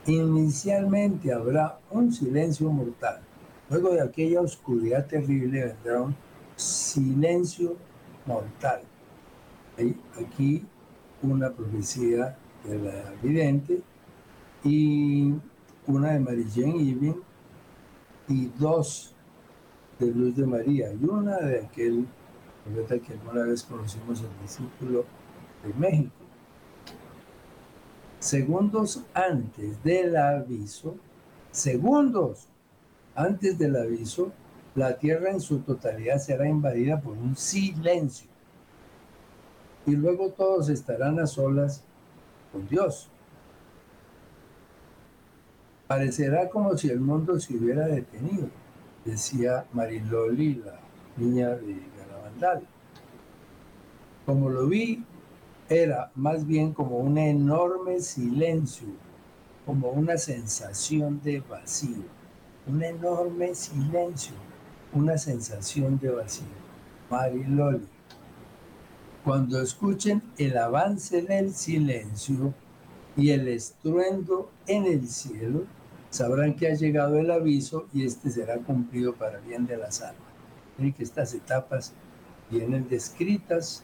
Inicialmente 0.06 1.32
habrá 1.34 1.80
un 1.90 2.12
silencio 2.12 2.70
mortal. 2.70 3.22
Luego 3.70 3.92
de 3.92 4.02
aquella 4.02 4.42
oscuridad 4.42 5.06
terrible 5.08 5.66
vendrá 5.66 6.02
un 6.02 6.16
silencio 6.56 7.76
mortal. 8.26 8.82
Aquí 10.22 10.66
una 11.22 11.50
profecía 11.52 12.38
de 12.66 12.80
la 12.80 13.14
vidente 13.22 13.82
y 14.64 15.34
una 15.88 16.12
de 16.12 16.20
Mary 16.20 16.46
Jane 16.54 16.78
Irving 16.78 17.22
y 18.28 18.48
dos 18.58 19.14
de 20.00 20.08
Luz 20.08 20.36
de 20.36 20.46
María 20.46 20.92
y 20.94 21.06
una 21.06 21.38
de 21.38 21.62
aquel 21.62 22.06
profeta 22.64 23.00
que 23.00 23.14
alguna 23.14 23.44
vez 23.46 23.64
conocimos 23.64 24.22
el 24.22 24.42
discípulo 24.42 25.06
de 25.64 25.74
México. 25.74 26.23
Segundos 28.24 29.04
antes 29.14 29.84
del 29.84 30.16
aviso, 30.16 30.96
segundos 31.52 32.48
antes 33.16 33.60
del 33.60 33.76
aviso, 33.76 34.32
la 34.76 34.98
tierra 34.98 35.32
en 35.32 35.42
su 35.42 35.60
totalidad 35.60 36.20
será 36.20 36.48
invadida 36.48 37.02
por 37.02 37.18
un 37.18 37.36
silencio 37.36 38.30
y 39.86 39.92
luego 39.92 40.30
todos 40.30 40.70
estarán 40.70 41.20
a 41.20 41.28
solas 41.28 41.84
con 42.54 42.66
Dios. 42.70 43.10
Parecerá 45.88 46.50
como 46.50 46.78
si 46.78 46.88
el 46.92 47.02
mundo 47.02 47.38
se 47.42 47.58
hubiera 47.58 47.88
detenido, 47.88 48.48
decía 49.04 49.66
Mariloli, 49.74 50.64
la 50.64 50.80
niña 51.18 51.50
de 51.50 51.78
Garabandal. 51.98 52.64
Como 54.26 54.50
lo 54.50 54.68
vi, 54.68 55.04
era 55.70 56.12
más 56.16 56.46
bien 56.46 56.74
como 56.74 56.98
un 56.98 57.18
enorme 57.18 58.00
silencio, 58.02 58.88
como 59.66 59.90
una 59.90 60.18
sensación 60.18 61.22
de 61.22 61.40
vacío, 61.40 62.04
un 62.68 62.84
enorme 62.84 63.56
silencio, 63.56 64.34
una 64.94 65.18
sensación 65.18 66.00
de 66.00 66.10
vacío. 66.10 66.64
Mariloli. 67.10 67.88
Cuando 69.24 69.62
escuchen 69.62 70.22
el 70.38 70.58
avance 70.58 71.22
del 71.22 71.54
silencio 71.54 72.54
y 73.16 73.30
el 73.30 73.48
estruendo 73.48 74.52
en 74.68 74.86
el 74.86 75.08
cielo, 75.08 75.66
sabrán 76.10 76.56
que 76.56 76.68
ha 76.68 76.76
llegado 76.76 77.18
el 77.18 77.32
aviso 77.32 77.88
y 77.94 78.06
este 78.06 78.30
será 78.30 78.58
cumplido 78.58 79.16
para 79.16 79.40
bien 79.40 79.66
de 79.66 79.78
las 79.78 80.02
almas. 80.02 80.24
Y 80.78 80.92
que 80.92 81.04
estas 81.04 81.34
etapas 81.34 81.94
vienen 82.50 82.90
descritas 82.90 83.84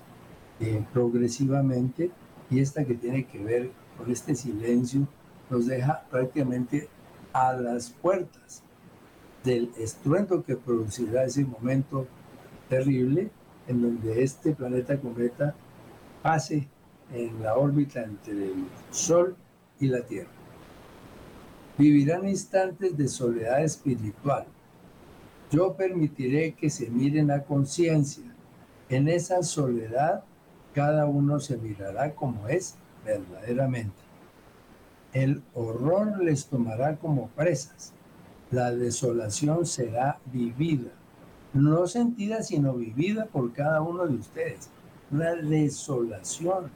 eh, 0.60 0.86
progresivamente 0.93 2.12
y 2.50 2.60
esta 2.60 2.84
que 2.86 2.95
tiene 2.95 3.26
que 3.26 3.43
ver 3.43 3.72
con 3.98 4.12
este 4.12 4.36
silencio 4.36 5.08
nos 5.50 5.67
deja 5.67 6.04
prácticamente 6.10 6.89
a 7.34 7.54
las 7.54 7.89
puertas 7.89 8.63
del 9.43 9.72
estruendo 9.78 10.43
que 10.43 10.56
producirá 10.56 11.24
ese 11.24 11.45
momento 11.45 12.08
terrible 12.67 13.30
en 13.67 13.82
donde 13.82 14.24
este 14.24 14.54
planeta 14.54 15.00
cometa 15.00 15.56
pase 16.22 16.67
en 17.13 17.41
la 17.41 17.56
órbita 17.56 18.04
entre 18.04 18.34
el 18.34 18.65
Sol 18.91 19.36
y 19.80 19.88
la 19.88 20.02
Tierra. 20.02 20.30
Vivirán 21.78 22.28
instantes 22.28 22.98
de 22.98 23.08
soledad 23.08 23.63
espiritual. 23.63 24.45
Yo 25.52 25.76
permitiré 25.76 26.54
que 26.54 26.69
se 26.69 26.89
miren 26.89 27.32
a 27.32 27.43
conciencia. 27.43 28.26
En 28.89 29.08
esa 29.08 29.41
soledad 29.43 30.24
cada 30.73 31.05
uno 31.05 31.39
se 31.39 31.58
mirará 31.58 32.15
como 32.15 32.47
es 32.47 32.75
verdaderamente. 33.05 34.01
El 35.13 35.41
horror 35.53 36.23
les 36.23 36.45
tomará 36.47 36.97
como 36.97 37.29
presas. 37.29 37.93
La 38.51 38.71
desolación 38.71 39.65
será 39.65 40.19
vivida 40.25 40.91
no 41.53 41.88
sentida, 41.88 42.43
sino 42.43 42.73
vivida 42.73 43.25
por 43.25 43.51
cada 43.53 43.82
uno 43.82 44.05
de 44.08 44.15
ustedes. 44.15 44.69
Una 45.12 45.34
desolación. 45.34 46.71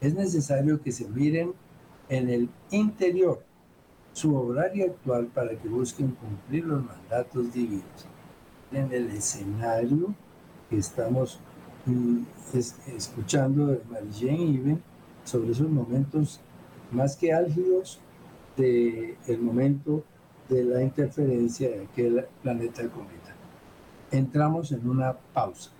Es 0.00 0.14
necesario 0.14 0.82
que 0.82 0.92
se 0.92 1.08
miren 1.08 1.54
en 2.08 2.28
el 2.28 2.50
interior 2.70 3.42
su 4.12 4.36
horario 4.36 4.86
actual 4.86 5.26
para 5.26 5.50
que 5.56 5.68
busquen 5.68 6.10
cumplir 6.12 6.64
los 6.64 6.84
mandatos 6.84 7.52
divinos. 7.52 8.06
En 8.72 8.92
el 8.92 9.10
escenario 9.10 10.14
que 10.68 10.78
estamos 10.78 11.40
escuchando 12.96 13.66
de 13.66 13.80
Mary 13.90 14.10
Jane 14.12 14.56
Even 14.56 14.82
sobre 15.24 15.52
esos 15.52 15.68
momentos 15.68 16.40
más 16.90 17.16
que 17.16 17.32
álgidos 17.32 18.00
del 18.56 19.16
el 19.26 19.38
momento 19.38 20.04
de 20.48 20.64
la 20.64 20.82
interferencia 20.82 21.68
de 21.68 21.84
aquel 21.84 22.24
planeta 22.42 22.88
cometa 22.88 23.36
entramos 24.10 24.72
en 24.72 24.88
una 24.88 25.12
pausa. 25.12 25.70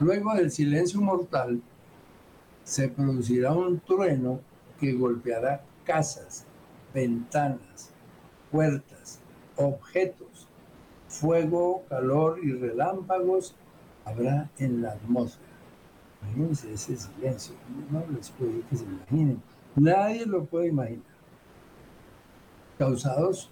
Luego 0.00 0.34
del 0.34 0.50
silencio 0.50 1.00
mortal, 1.00 1.62
se 2.64 2.88
producirá 2.88 3.52
un 3.52 3.78
trueno 3.80 4.40
que 4.80 4.92
golpeará 4.92 5.62
casas, 5.84 6.44
ventanas, 6.92 7.90
puertas, 8.50 9.20
objetos, 9.56 10.48
fuego, 11.08 11.84
calor 11.88 12.40
y 12.42 12.52
relámpagos 12.52 13.54
habrá 14.04 14.50
en 14.58 14.82
la 14.82 14.92
atmósfera. 14.92 15.48
Imagínense 16.22 16.72
ese 16.72 16.96
silencio, 16.96 17.54
no 17.90 18.04
les 18.16 18.30
puedo 18.30 18.52
que 18.68 18.76
se 18.76 18.84
imaginen, 18.84 19.42
nadie 19.76 20.26
lo 20.26 20.44
puede 20.44 20.68
imaginar. 20.68 21.14
Causados 22.78 23.50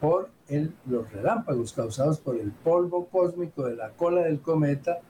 por 0.00 0.30
el, 0.48 0.74
los 0.86 1.12
relámpagos, 1.12 1.72
causados 1.72 2.18
por 2.18 2.36
el 2.36 2.50
polvo 2.50 3.06
cósmico 3.06 3.66
de 3.66 3.76
la 3.76 3.90
cola 3.90 4.22
del 4.22 4.40
cometa 4.40 5.00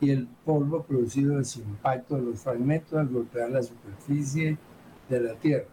y 0.00 0.10
el 0.10 0.28
polvo 0.44 0.82
producido 0.82 1.38
de 1.38 1.44
su 1.44 1.60
impacto 1.60 2.16
de 2.16 2.22
los 2.22 2.40
fragmentos 2.40 2.94
al 2.94 3.08
golpear 3.08 3.50
la 3.50 3.62
superficie 3.62 4.58
de 5.08 5.20
la 5.20 5.34
Tierra. 5.34 5.66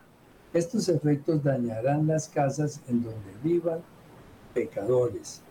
Estos 0.53 0.89
efectos 0.89 1.43
dañarán 1.43 2.07
las 2.07 2.27
casas 2.29 2.81
en 2.87 3.03
donde 3.03 3.31
vivan 3.43 3.79
pecadores. 4.53 5.41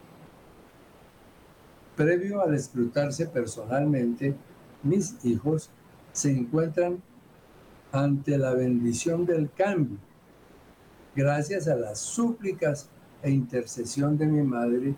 Previo 1.96 2.40
al 2.40 2.54
escrutarse 2.54 3.26
personalmente, 3.26 4.34
mis 4.82 5.22
hijos 5.24 5.70
se 6.12 6.30
encuentran 6.30 7.02
ante 7.92 8.38
la 8.38 8.54
bendición 8.54 9.26
del 9.26 9.50
cambio, 9.50 9.98
gracias 11.14 11.66
a 11.68 11.76
las 11.76 11.98
súplicas 11.98 12.88
e 13.22 13.30
intercesión 13.30 14.16
de 14.16 14.26
mi 14.26 14.42
madre 14.42 14.94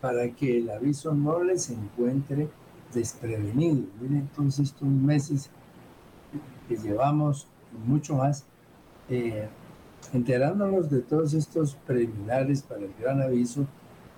para 0.00 0.28
que 0.30 0.58
el 0.58 0.70
aviso 0.70 1.14
no 1.14 1.42
les 1.42 1.70
encuentre 1.70 2.48
desprevenido. 2.92 3.86
Miren 4.00 4.18
entonces 4.18 4.68
estos 4.68 4.88
meses 4.88 5.50
que 6.68 6.76
llevamos, 6.76 7.46
mucho 7.86 8.16
más, 8.16 8.44
eh, 9.08 9.48
enterándonos 10.12 10.90
de 10.90 11.00
todos 11.00 11.34
estos 11.34 11.76
preliminares 11.86 12.62
para 12.62 12.82
el 12.82 12.92
gran 13.00 13.20
aviso 13.20 13.66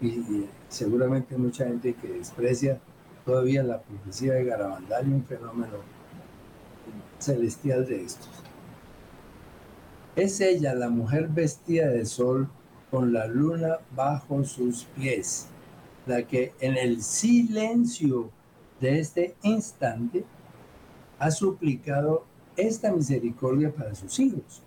y, 0.00 0.46
seguramente 0.68 1.36
mucha 1.38 1.66
gente 1.66 1.94
que 1.94 2.08
desprecia 2.08 2.80
todavía 3.24 3.62
la 3.62 3.80
profecía 3.80 4.34
de 4.34 4.44
Garabandal 4.44 5.08
y 5.08 5.12
un 5.12 5.24
fenómeno 5.24 5.78
celestial 7.18 7.86
de 7.86 8.04
estos. 8.04 8.28
Es 10.16 10.40
ella 10.40 10.74
la 10.74 10.88
mujer 10.88 11.28
vestida 11.28 11.88
de 11.88 12.04
sol 12.04 12.48
con 12.90 13.12
la 13.12 13.26
luna 13.26 13.78
bajo 13.94 14.44
sus 14.44 14.84
pies, 14.84 15.48
la 16.06 16.22
que 16.22 16.52
en 16.60 16.76
el 16.76 17.02
silencio 17.02 18.30
de 18.80 19.00
este 19.00 19.36
instante 19.42 20.24
ha 21.18 21.30
suplicado 21.30 22.24
esta 22.56 22.92
misericordia 22.92 23.72
para 23.72 23.94
sus 23.94 24.18
hijos. 24.20 24.62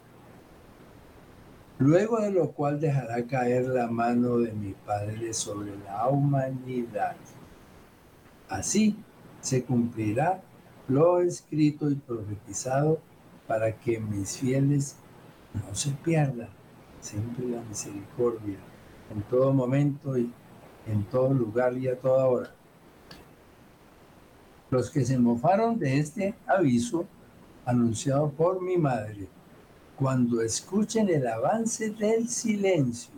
Luego 1.77 2.19
de 2.19 2.31
lo 2.31 2.51
cual 2.51 2.79
dejará 2.79 3.25
caer 3.25 3.67
la 3.67 3.87
mano 3.87 4.37
de 4.39 4.51
mi 4.51 4.73
Padre 4.73 5.33
sobre 5.33 5.77
la 5.85 6.07
humanidad. 6.09 7.15
Así 8.49 8.97
se 9.39 9.63
cumplirá 9.63 10.41
lo 10.89 11.21
escrito 11.21 11.89
y 11.89 11.95
profetizado 11.95 12.99
para 13.47 13.71
que 13.79 13.99
mis 13.99 14.37
fieles 14.37 14.97
no 15.53 15.73
se 15.73 15.91
pierdan. 15.91 16.58
Siempre 17.01 17.47
la 17.47 17.61
misericordia, 17.61 18.57
en 19.13 19.21
todo 19.23 19.53
momento 19.53 20.17
y 20.17 20.31
en 20.85 21.03
todo 21.05 21.33
lugar 21.33 21.77
y 21.77 21.87
a 21.87 21.97
toda 21.97 22.25
hora. 22.25 22.51
Los 24.69 24.89
que 24.89 25.05
se 25.05 25.17
mofaron 25.17 25.79
de 25.79 25.97
este 25.97 26.35
aviso 26.45 27.05
anunciado 27.65 28.29
por 28.29 28.61
mi 28.61 28.77
madre, 28.77 29.27
cuando 29.95 30.41
escuchen 30.41 31.09
el 31.09 31.27
avance 31.27 31.89
del 31.91 32.29
silencio 32.29 33.13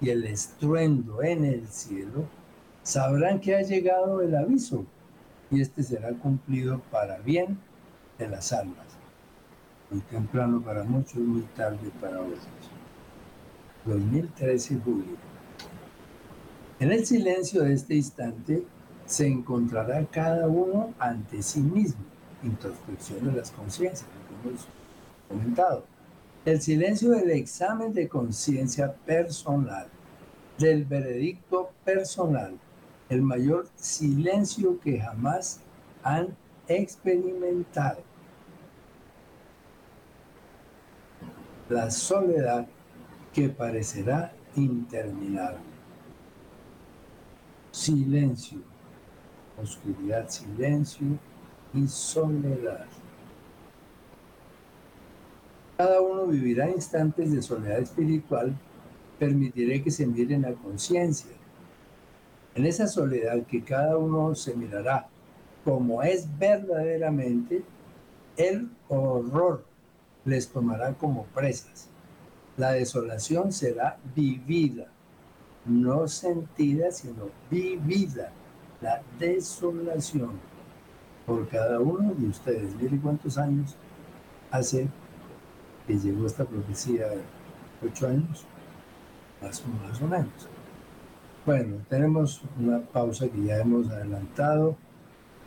y 0.00 0.10
el 0.10 0.24
estruendo 0.24 1.22
en 1.22 1.44
el 1.44 1.66
cielo, 1.68 2.24
sabrán 2.82 3.40
que 3.40 3.56
ha 3.56 3.62
llegado 3.62 4.20
el 4.20 4.34
aviso 4.34 4.84
y 5.50 5.60
este 5.60 5.82
será 5.82 6.12
cumplido 6.14 6.80
para 6.90 7.18
bien 7.18 7.58
de 8.18 8.28
las 8.28 8.52
almas. 8.52 8.86
Muy 9.90 10.00
temprano 10.02 10.62
para 10.62 10.84
muchos, 10.84 11.16
muy 11.16 11.42
tarde 11.56 11.90
para 12.00 12.20
otros. 12.20 12.79
2013 13.84 14.80
julio. 14.84 15.16
En 16.78 16.92
el 16.92 17.04
silencio 17.04 17.62
de 17.62 17.74
este 17.74 17.94
instante, 17.94 18.64
se 19.06 19.26
encontrará 19.26 20.04
cada 20.06 20.46
uno 20.46 20.94
ante 20.98 21.42
sí 21.42 21.60
mismo. 21.60 22.04
Introspección 22.42 23.26
de 23.26 23.32
las 23.32 23.50
conciencias, 23.50 24.08
que 24.08 24.48
hemos 24.48 24.66
comentado. 25.28 25.84
El 26.44 26.60
silencio 26.62 27.10
del 27.10 27.30
examen 27.32 27.92
de 27.92 28.08
conciencia 28.08 28.94
personal, 28.94 29.88
del 30.58 30.84
veredicto 30.84 31.70
personal, 31.84 32.56
el 33.08 33.20
mayor 33.20 33.66
silencio 33.74 34.78
que 34.80 35.00
jamás 35.00 35.60
han 36.02 36.28
experimentado. 36.68 38.02
La 41.68 41.90
soledad 41.90 42.66
que 43.32 43.48
parecerá 43.48 44.32
interminable. 44.56 45.60
Silencio 47.70 48.60
oscuridad, 49.62 50.28
silencio 50.28 51.06
y 51.74 51.86
soledad. 51.86 52.86
Cada 55.76 56.00
uno 56.00 56.26
vivirá 56.26 56.68
instantes 56.70 57.32
de 57.32 57.42
soledad 57.42 57.78
espiritual, 57.78 58.54
permitiré 59.18 59.82
que 59.82 59.90
se 59.90 60.06
miren 60.06 60.44
a 60.44 60.52
conciencia. 60.52 61.30
En 62.54 62.66
esa 62.66 62.86
soledad 62.86 63.44
que 63.46 63.62
cada 63.62 63.96
uno 63.96 64.34
se 64.34 64.54
mirará 64.54 65.08
como 65.64 66.02
es 66.02 66.26
verdaderamente, 66.38 67.62
el 68.36 68.70
horror 68.88 69.64
les 70.24 70.48
tomará 70.48 70.94
como 70.94 71.24
presas. 71.26 71.89
La 72.60 72.72
desolación 72.72 73.52
será 73.52 73.96
vivida, 74.14 74.84
no 75.64 76.06
sentida, 76.06 76.92
sino 76.92 77.30
vivida 77.50 78.32
la 78.82 79.00
desolación 79.18 80.32
por 81.24 81.48
cada 81.48 81.80
uno 81.80 82.12
de 82.12 82.26
ustedes. 82.26 82.74
Miren 82.74 82.98
cuántos 82.98 83.38
años 83.38 83.76
hace 84.50 84.88
que 85.86 85.98
llegó 85.98 86.26
esta 86.26 86.44
profecía, 86.44 87.06
ocho 87.82 88.08
años, 88.08 88.44
más 89.40 89.62
o 90.02 90.06
menos. 90.06 90.46
Bueno, 91.46 91.76
tenemos 91.88 92.42
una 92.58 92.80
pausa 92.80 93.26
que 93.26 93.42
ya 93.42 93.56
hemos 93.56 93.88
adelantado 93.88 94.76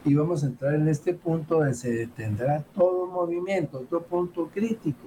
y 0.04 0.16
vamos 0.16 0.44
a 0.44 0.48
entrar 0.48 0.74
en 0.74 0.88
este 0.88 1.14
punto 1.14 1.60
donde 1.60 1.76
se 1.76 1.92
detendrá 1.92 2.64
todo 2.74 3.06
movimiento, 3.06 3.82
otro 3.82 4.02
punto 4.02 4.50
crítico. 4.52 5.06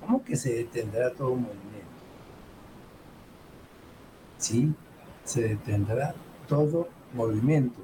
¿Cómo 0.00 0.24
que 0.24 0.36
se 0.36 0.54
detendrá 0.54 1.12
todo 1.12 1.30
movimiento? 1.30 1.68
Sí, 4.38 4.72
se 5.24 5.48
detendrá 5.48 6.14
todo 6.46 6.88
movimiento, 7.12 7.80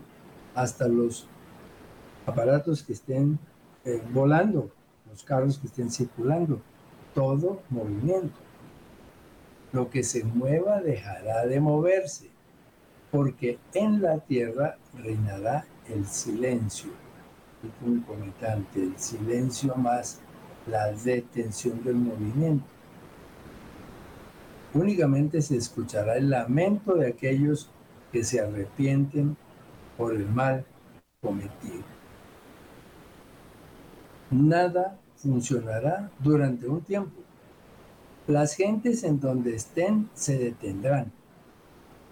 hasta 0.54 0.88
los 0.88 1.26
aparatos 2.26 2.82
que 2.82 2.92
estén 2.92 3.38
eh, 3.84 4.02
volando, 4.12 4.70
los 5.10 5.24
carros 5.24 5.58
que 5.58 5.66
estén 5.66 5.90
circulando, 5.90 6.60
todo 7.14 7.62
movimiento. 7.70 8.38
Lo 9.72 9.90
que 9.90 10.02
se 10.02 10.24
mueva 10.24 10.80
dejará 10.80 11.46
de 11.46 11.60
moverse, 11.60 12.30
porque 13.10 13.58
en 13.74 14.00
la 14.00 14.18
tierra 14.18 14.76
reinará 14.94 15.66
el 15.88 16.06
silencio, 16.06 16.90
el 17.62 17.70
concomitante, 17.84 18.82
el 18.82 18.98
silencio 18.98 19.74
más 19.74 20.20
la 20.66 20.90
detención 20.92 21.82
del 21.84 21.96
movimiento. 21.96 22.64
Únicamente 24.72 25.40
se 25.42 25.56
escuchará 25.56 26.16
el 26.16 26.30
lamento 26.30 26.94
de 26.94 27.08
aquellos 27.08 27.70
que 28.10 28.24
se 28.24 28.40
arrepienten 28.40 29.36
por 29.96 30.14
el 30.14 30.26
mal 30.26 30.64
cometido. 31.20 31.84
Nada 34.30 34.98
funcionará 35.16 36.10
durante 36.18 36.66
un 36.66 36.80
tiempo. 36.80 37.22
Las 38.26 38.56
gentes 38.56 39.04
en 39.04 39.20
donde 39.20 39.54
estén 39.54 40.08
se 40.14 40.38
detendrán. 40.38 41.12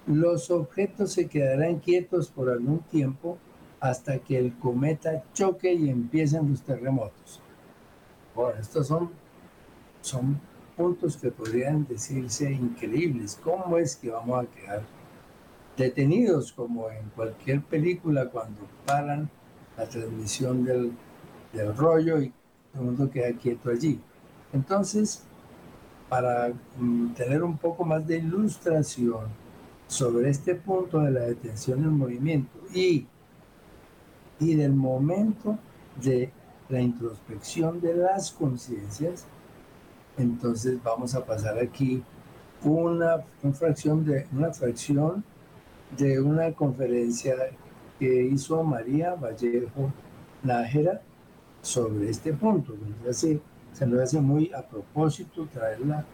Los 0.07 0.51
objetos 0.51 1.13
se 1.13 1.27
quedarán 1.27 1.79
quietos 1.79 2.29
por 2.29 2.51
algún 2.51 2.81
tiempo 2.81 3.39
hasta 3.81 4.19
que 4.19 4.39
el 4.39 4.57
cometa 4.59 5.25
choque 5.33 5.73
y 5.73 5.89
empiecen 5.89 6.51
los 6.51 6.63
terremotos. 6.63 7.41
Bueno, 8.35 8.61
estos 8.61 8.87
son, 8.87 9.11
son 10.01 10.41
puntos 10.77 11.17
que 11.17 11.31
podrían 11.31 11.87
decirse 11.87 12.51
increíbles. 12.51 13.39
¿Cómo 13.43 13.77
es 13.79 13.97
que 13.97 14.11
vamos 14.11 14.45
a 14.45 14.47
quedar 14.47 14.83
detenidos 15.77 16.53
como 16.53 16.91
en 16.91 17.09
cualquier 17.15 17.63
película 17.63 18.29
cuando 18.29 18.61
paran 18.87 19.29
la 19.77 19.89
transmisión 19.89 20.65
del, 20.65 20.93
del 21.53 21.77
rollo 21.77 22.21
y 22.21 22.33
todo 22.73 22.83
el 22.83 22.89
mundo 22.89 23.11
queda 23.11 23.33
quieto 23.33 23.71
allí. 23.71 24.01
Entonces, 24.53 25.23
para 26.09 26.53
mm, 26.79 27.15
tener 27.15 27.43
un 27.43 27.57
poco 27.57 27.85
más 27.85 28.07
de 28.07 28.19
ilustración 28.19 29.27
sobre 29.87 30.31
este 30.31 30.55
punto 30.55 31.01
de 31.01 31.11
la 31.11 31.21
detención 31.21 31.81
del 31.81 31.91
movimiento 31.91 32.59
y, 32.75 33.07
y 34.41 34.55
del 34.55 34.73
momento 34.73 35.59
de 36.03 36.33
la 36.73 36.81
introspección 36.81 37.83
de 37.83 37.95
las 37.95 38.33
conciencias, 38.33 39.27
entonces 40.17 40.83
vamos 40.83 41.15
a 41.15 41.25
pasar 41.25 41.59
aquí 41.59 42.03
una, 42.65 43.23
fracción 43.53 44.07
de, 44.07 44.27
una 44.33 44.53
fracción 44.55 45.23
de 45.99 46.19
una 46.19 46.51
conferencia 46.53 47.35
que 47.99 48.25
hizo 48.25 48.63
María 48.65 49.15
Vallejo 49.15 49.93
Nájera 50.43 51.03
sobre 51.61 52.09
este 52.09 52.33
punto. 52.33 52.75
Así, 53.09 53.39
se 53.75 53.87
nos 53.87 54.01
hace 54.01 54.21
muy 54.21 54.51
a 54.53 54.63
propósito 54.63 55.47
traerla 55.53 56.07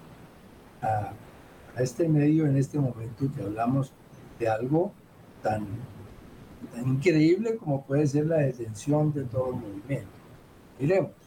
a, 0.83 1.13
a, 1.77 1.83
este 1.83 2.09
medio 2.09 2.47
en 2.47 2.57
este 2.57 2.81
momento 2.81 3.31
que 3.35 3.43
hablamos 3.43 3.93
de 4.41 4.49
algo 4.49 4.93
tan, 5.41 5.67
tan 6.75 6.89
increíble 6.89 7.57
como 7.57 7.85
puede 7.85 8.09
ser 8.09 8.27
la 8.27 8.39
detención 8.39 9.13
de 9.13 9.23
todo 9.23 9.53
movimiento. 9.53 10.18
Miremos. 10.79 11.19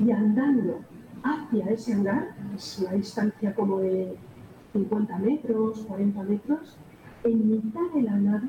y 0.00 0.10
andando 0.12 0.80
hacia 1.22 1.66
ese 1.66 1.92
hangar, 1.92 2.34
es 2.56 2.78
una 2.78 2.92
distancia 2.92 3.54
como 3.54 3.80
de 3.80 4.16
50 4.72 5.18
metros, 5.18 5.84
40 5.86 6.22
metros, 6.22 6.76
en 7.24 7.50
mitad 7.50 7.90
de 7.94 8.02
la 8.02 8.16
nada, 8.16 8.48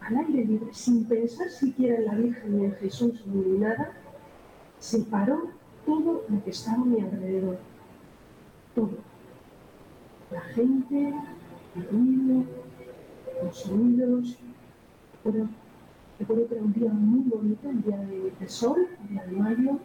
al 0.00 0.16
aire 0.16 0.44
libre, 0.44 0.74
sin 0.74 1.04
pensar 1.04 1.48
siquiera 1.50 1.98
en 1.98 2.06
la 2.06 2.14
Virgen 2.14 2.58
ni 2.58 2.64
en 2.64 2.72
Jesús 2.74 3.24
ni 3.26 3.58
nada, 3.58 3.92
se 4.80 5.04
paró 5.04 5.50
todo 5.86 6.24
lo 6.28 6.44
que 6.44 6.50
estaba 6.50 6.82
a 6.82 6.84
mi 6.84 7.00
alrededor. 7.00 7.58
Todo. 8.74 8.98
La 10.32 10.40
gente, 10.40 11.14
el 11.76 11.88
ruido, 11.88 12.44
los 13.44 13.56
sonidos. 13.56 14.38
Pero 15.22 15.46
recuerdo 16.22 16.48
que 16.48 16.54
era 16.54 16.64
un 16.64 16.72
día 16.72 16.92
muy 16.92 17.28
bonito, 17.28 17.68
un 17.68 17.82
día 17.82 17.96
de, 17.98 18.48
sol, 18.48 18.88
un 19.00 19.08
día 19.08 19.24
de 19.26 19.32
mayo, 19.32 19.78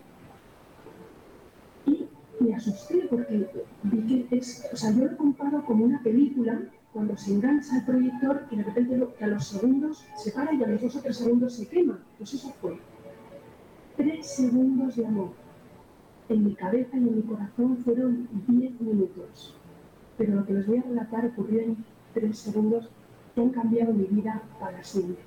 me 2.40 2.54
asusté 2.54 3.08
porque 3.10 3.50
vi 3.84 4.26
que 4.28 4.38
es, 4.38 4.70
o 4.72 4.78
sea, 4.78 4.92
yo 4.92 5.06
lo 5.06 5.18
comparo 5.18 5.66
como 5.66 5.86
una 5.86 6.02
película 6.04 6.62
cuando 6.94 7.18
se 7.18 7.34
engancha 7.34 7.78
el 7.78 7.86
proyector 7.86 8.46
y 8.52 8.56
de 8.58 8.64
repente 8.64 9.08
a 9.20 9.28
los 9.28 9.48
segundos 9.48 10.06
se 10.16 10.32
para 10.32 10.54
y 10.54 10.64
a 10.64 10.68
los 10.68 10.82
dos 10.82 10.96
o 10.96 11.02
tres 11.02 11.18
segundos 11.18 11.56
se 11.56 11.68
quema. 11.68 12.00
Pues 12.18 12.34
eso 12.36 12.50
fue. 12.62 12.78
Tres 13.96 14.28
segundos 14.28 14.96
de 14.96 15.08
amor. 15.08 15.32
En 16.30 16.44
mi 16.44 16.54
cabeza 16.54 16.98
y 16.98 17.00
en 17.00 17.16
mi 17.16 17.22
corazón 17.24 17.78
fueron 17.78 18.30
diez 18.48 18.80
minutos. 18.80 19.56
Pero 20.20 20.36
lo 20.36 20.46
que 20.46 20.54
les 20.54 20.68
voy 20.68 20.78
a 20.78 20.84
relatar 20.84 21.26
ocurrió 21.26 21.62
en 21.62 21.86
tres 22.14 22.38
segundos 22.38 22.90
que 23.34 23.42
han 23.42 23.50
cambiado 23.50 23.94
mi 23.94 24.06
vida 24.06 24.44
para 24.60 24.84
siempre. 24.84 25.27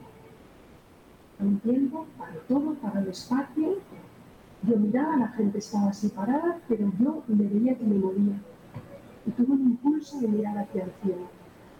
Un 1.42 1.58
tiempo, 1.60 2.06
para 2.18 2.34
todo, 2.48 2.74
para 2.74 3.00
el 3.00 3.08
espacio, 3.08 3.78
yo 4.62 4.76
miraba, 4.76 5.16
la 5.16 5.28
gente 5.28 5.58
estaba 5.58 5.92
separada, 5.92 6.60
pero 6.68 6.92
yo 6.98 7.22
me 7.28 7.46
veía 7.46 7.78
que 7.78 7.84
me 7.84 7.94
movía. 7.94 8.38
Y 9.26 9.30
tuve 9.30 9.52
un 9.52 9.62
impulso 9.62 10.20
de 10.20 10.28
mirar 10.28 10.58
hacia 10.58 10.84
el 10.84 10.92
cielo. 11.02 11.28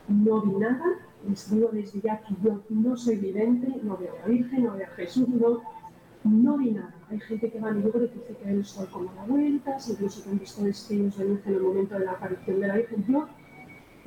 No 0.08 0.40
vi 0.40 0.52
nada, 0.52 0.86
les 1.28 1.50
digo 1.50 1.68
desde 1.72 2.00
ya 2.00 2.20
que 2.20 2.34
yo 2.42 2.60
no 2.70 2.96
soy 2.96 3.16
vidente, 3.16 3.80
no 3.82 3.96
veo 3.98 4.14
a 4.14 4.20
la 4.20 4.26
Virgen, 4.26 4.64
no 4.64 4.72
veo 4.72 4.86
a 4.86 4.90
Jesús, 4.96 5.28
no, 5.28 5.60
no 6.24 6.56
vi 6.56 6.70
nada. 6.70 6.94
Hay 7.10 7.20
gente 7.20 7.50
que 7.50 7.60
va 7.60 7.68
a 7.68 7.72
mi 7.72 7.82
libro 7.82 8.00
que 8.00 8.14
dice 8.14 8.36
que 8.36 8.44
ve 8.44 8.52
el 8.52 8.64
sol 8.64 8.88
como 8.90 9.12
da 9.12 9.24
vueltas, 9.26 9.88
incluso 9.90 10.22
que 10.22 10.30
han 10.30 10.38
visto 10.38 10.64
destellos 10.64 11.18
de 11.18 11.24
luz 11.26 11.40
en 11.44 11.54
el 11.54 11.60
momento 11.60 11.98
de 11.98 12.04
la 12.06 12.12
aparición 12.12 12.60
de 12.60 12.66
la 12.66 12.76
Virgen. 12.76 13.04
Yo 13.06 13.26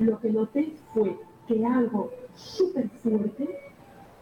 lo 0.00 0.18
que 0.18 0.32
noté 0.32 0.74
fue 0.92 1.16
que 1.46 1.64
algo 1.64 2.10
súper 2.34 2.88
fuerte, 2.88 3.48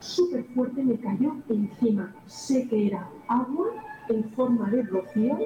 súper 0.02 0.44
fuerte 0.46 0.82
me 0.82 0.98
cayó 0.98 1.36
encima. 1.48 2.14
Sé 2.26 2.68
que 2.68 2.88
era 2.88 3.08
agua 3.28 3.68
en 4.08 4.24
forma 4.32 4.68
de 4.70 4.82
rocío 4.82 5.38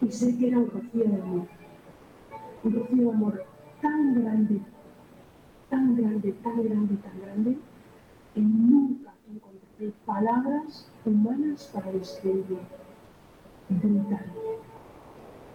y 0.00 0.10
sé 0.10 0.36
que 0.38 0.48
era 0.48 0.58
un 0.58 0.70
rocío 0.70 1.04
de 1.04 1.22
amor. 1.22 1.46
Un 2.64 2.74
rocío 2.74 3.02
de 3.02 3.10
amor 3.10 3.44
tan 3.80 4.22
grande, 4.22 4.60
tan 5.68 5.96
grande, 5.96 6.32
tan 6.32 6.64
grande, 6.64 6.96
tan 6.96 7.20
grande, 7.20 7.58
que 8.34 8.40
nunca 8.40 9.12
encontré 9.30 9.92
palabras 10.06 10.90
humanas 11.04 11.70
para 11.72 11.92
describirlo. 11.92 12.58
Brutal. 13.68 14.24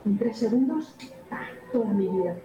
En 0.05 0.17
tres 0.17 0.37
segundos, 0.37 0.95
toda 1.71 1.93
mi 1.93 2.07
vida. 2.07 2.37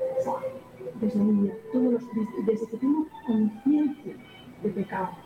Desde 1.01 1.19
niña, 1.19 1.53
todos 1.73 1.93
los, 1.93 2.03
desde 2.47 2.67
que 2.69 2.77
tengo 2.77 3.07
conciencia 3.27 4.15
de 4.63 4.71
pecado 4.71 5.26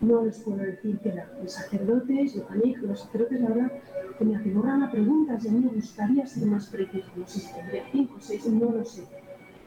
no 0.00 0.24
les 0.24 0.38
puedo 0.40 0.58
decir 0.58 0.98
que 1.00 1.14
los 1.42 1.52
sacerdotes, 1.52 2.36
los 2.36 2.50
amigos, 2.50 2.82
los 2.82 3.00
sacerdotes, 3.00 3.40
la 3.40 3.48
verdad, 3.48 3.72
que 4.18 4.24
me 4.24 4.36
afiguran 4.36 4.82
a 4.82 4.90
preguntas 4.90 5.44
y 5.44 5.48
a 5.48 5.52
mí 5.52 5.60
me 5.60 5.72
gustaría 5.72 6.26
ser 6.26 6.46
más 6.46 6.66
preciso. 6.66 7.10
No 7.16 7.26
sé 7.26 7.40
si 7.40 7.52
tendría 7.52 7.84
cinco 7.90 8.16
seis, 8.20 8.46
no 8.46 8.70
lo 8.70 8.84
sé. 8.84 9.04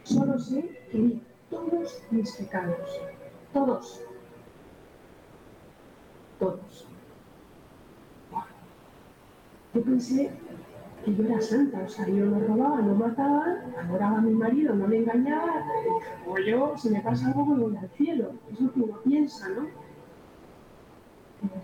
Solo 0.04 0.40
sé 0.40 0.80
que 0.92 0.98
vi 0.98 1.22
todos 1.50 2.02
mis 2.12 2.32
pecados. 2.36 3.00
Todos. 3.54 4.02
Todos. 6.40 6.88
Yo 9.74 9.82
pensé 9.84 10.32
que 11.06 11.16
yo 11.16 11.24
era 11.24 11.42
santa, 11.42 11.84
o 11.86 11.90
sea, 11.90 12.06
yo 12.08 12.26
no 12.26 12.40
robaba, 12.40 12.82
no 12.82 12.94
mataba, 12.94 13.46
adoraba 13.80 14.18
a 14.18 14.22
mi 14.22 14.34
marido, 14.34 14.76
no 14.76 14.88
me 14.88 14.98
engañaba, 14.98 15.66
o 16.28 16.38
yo, 16.38 16.74
si 16.78 16.90
me 16.90 17.00
pasa 17.00 17.28
algo, 17.28 17.46
voy 17.46 17.78
al 17.78 17.90
cielo. 17.92 18.34
Es 18.52 18.60
lo 18.60 18.74
que 18.74 18.80
uno 18.82 19.00
piensa, 19.04 19.48
¿no? 19.50 19.81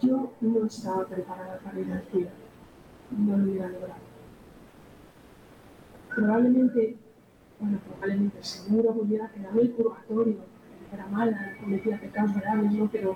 Yo 0.01 0.33
no 0.41 0.65
estaba 0.65 1.05
preparada 1.05 1.59
para 1.59 1.79
ir 1.79 1.91
al. 1.91 2.03
No 3.11 3.37
lo 3.37 3.43
hubiera 3.43 3.69
logrado. 3.69 4.07
Probablemente, 6.13 6.97
bueno, 7.59 7.79
probablemente 7.87 8.43
seguro 8.43 8.91
hubiera 8.91 9.29
quedado 9.29 9.61
el 9.61 9.69
purgatorio, 9.69 10.37
era 10.91 11.07
mala, 11.07 11.55
cometía 11.59 11.99
pecados 11.99 12.35
graves, 12.35 12.71
¿no? 12.71 12.89
Pero 12.91 13.15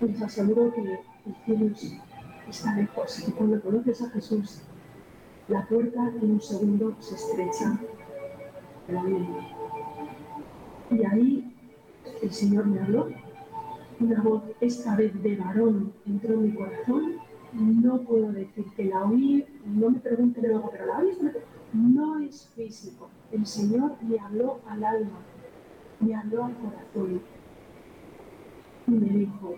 les 0.00 0.22
aseguro 0.22 0.72
que 0.74 0.80
el 0.80 1.34
cielo 1.44 1.74
está 2.48 2.76
lejos. 2.76 3.28
Y 3.28 3.32
cuando 3.32 3.60
conoces 3.60 4.02
a 4.02 4.10
Jesús, 4.10 4.62
la 5.48 5.66
puerta 5.66 6.12
en 6.22 6.30
un 6.30 6.40
segundo 6.40 6.96
se 7.00 7.14
estrecha 7.14 7.80
Y 10.90 11.04
ahí 11.04 11.56
el 12.22 12.32
Señor 12.32 12.66
me 12.66 12.80
habló 12.80 13.08
una 14.00 14.22
voz, 14.22 14.42
esta 14.60 14.96
vez 14.96 15.22
de 15.22 15.36
varón, 15.36 15.92
entró 16.06 16.34
en 16.34 16.42
mi 16.42 16.54
corazón. 16.54 17.16
No 17.52 18.00
puedo 18.02 18.32
decir 18.32 18.64
que 18.76 18.84
la 18.84 19.04
oí, 19.04 19.44
no 19.66 19.90
me 19.90 19.98
pregunten 19.98 20.48
luego, 20.48 20.70
pero 20.70 20.86
la 20.86 20.98
oí. 20.98 21.10
No 21.72 22.18
es 22.18 22.48
físico. 22.54 23.08
El 23.30 23.46
Señor 23.46 23.96
me 24.02 24.18
habló 24.18 24.60
al 24.66 24.82
alma, 24.82 25.20
me 26.00 26.14
habló 26.14 26.44
al 26.44 26.54
corazón 26.56 27.20
y 28.86 28.90
me 28.90 29.18
dijo, 29.18 29.54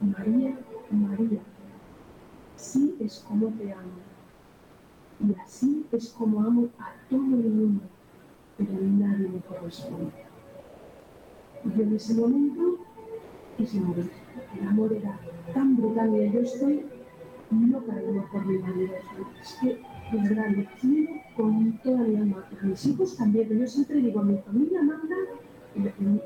María, 0.00 0.58
María, 0.90 1.40
así 2.56 2.96
es 3.00 3.24
como 3.28 3.48
te 3.48 3.72
amo. 3.72 4.00
Y 5.20 5.38
así 5.38 5.86
es 5.92 6.08
como 6.10 6.40
amo 6.40 6.68
a 6.78 6.94
todo 7.08 7.20
el 7.20 7.50
mundo, 7.50 7.82
pero 8.56 8.72
nadie 8.72 9.28
me 9.28 9.40
corresponde. 9.40 10.24
Y 11.64 11.82
en 11.82 11.94
ese 11.94 12.14
momento 12.14 12.78
el 13.62 14.68
amor 14.68 14.92
era 14.92 15.18
tan 15.52 15.76
brutal 15.76 16.14
y 16.14 16.32
yo 16.32 16.40
estoy 16.40 16.84
de 17.50 18.08
amor 18.08 18.30
por 18.30 18.46
mi 18.46 18.58
marido. 18.58 18.92
Es 19.40 19.58
que, 19.60 19.66
de 20.12 20.28
verdad, 20.28 20.48
le 20.50 20.66
quiero 20.80 21.12
con 21.36 21.72
toda 21.82 21.98
mi 21.98 22.16
alma. 22.16 22.44
A 22.60 22.64
mis 22.64 22.86
hijos 22.86 23.16
también, 23.16 23.48
yo 23.48 23.66
siempre 23.66 23.96
digo, 23.96 24.22
mi 24.22 24.38
familia 24.38 24.82
manda, 24.82 25.16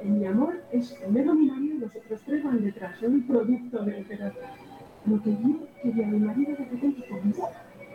mi 0.04 0.26
amor 0.26 0.62
es 0.70 0.92
primero 0.92 1.34
mi 1.34 1.46
marido 1.46 1.76
y 1.76 1.78
los 1.78 1.96
otros 1.96 2.20
tres 2.24 2.44
van 2.44 2.62
detrás. 2.62 2.98
Soy 2.98 3.08
un 3.08 3.26
producto 3.26 3.84
de 3.84 4.04
pero 4.08 4.32
lo 5.06 5.22
que 5.22 5.30
yo 5.30 5.66
quería 5.82 6.06
mi 6.06 6.18
marido 6.18 6.52
de 6.52 6.64
repente 6.64 7.04
con 7.08 7.34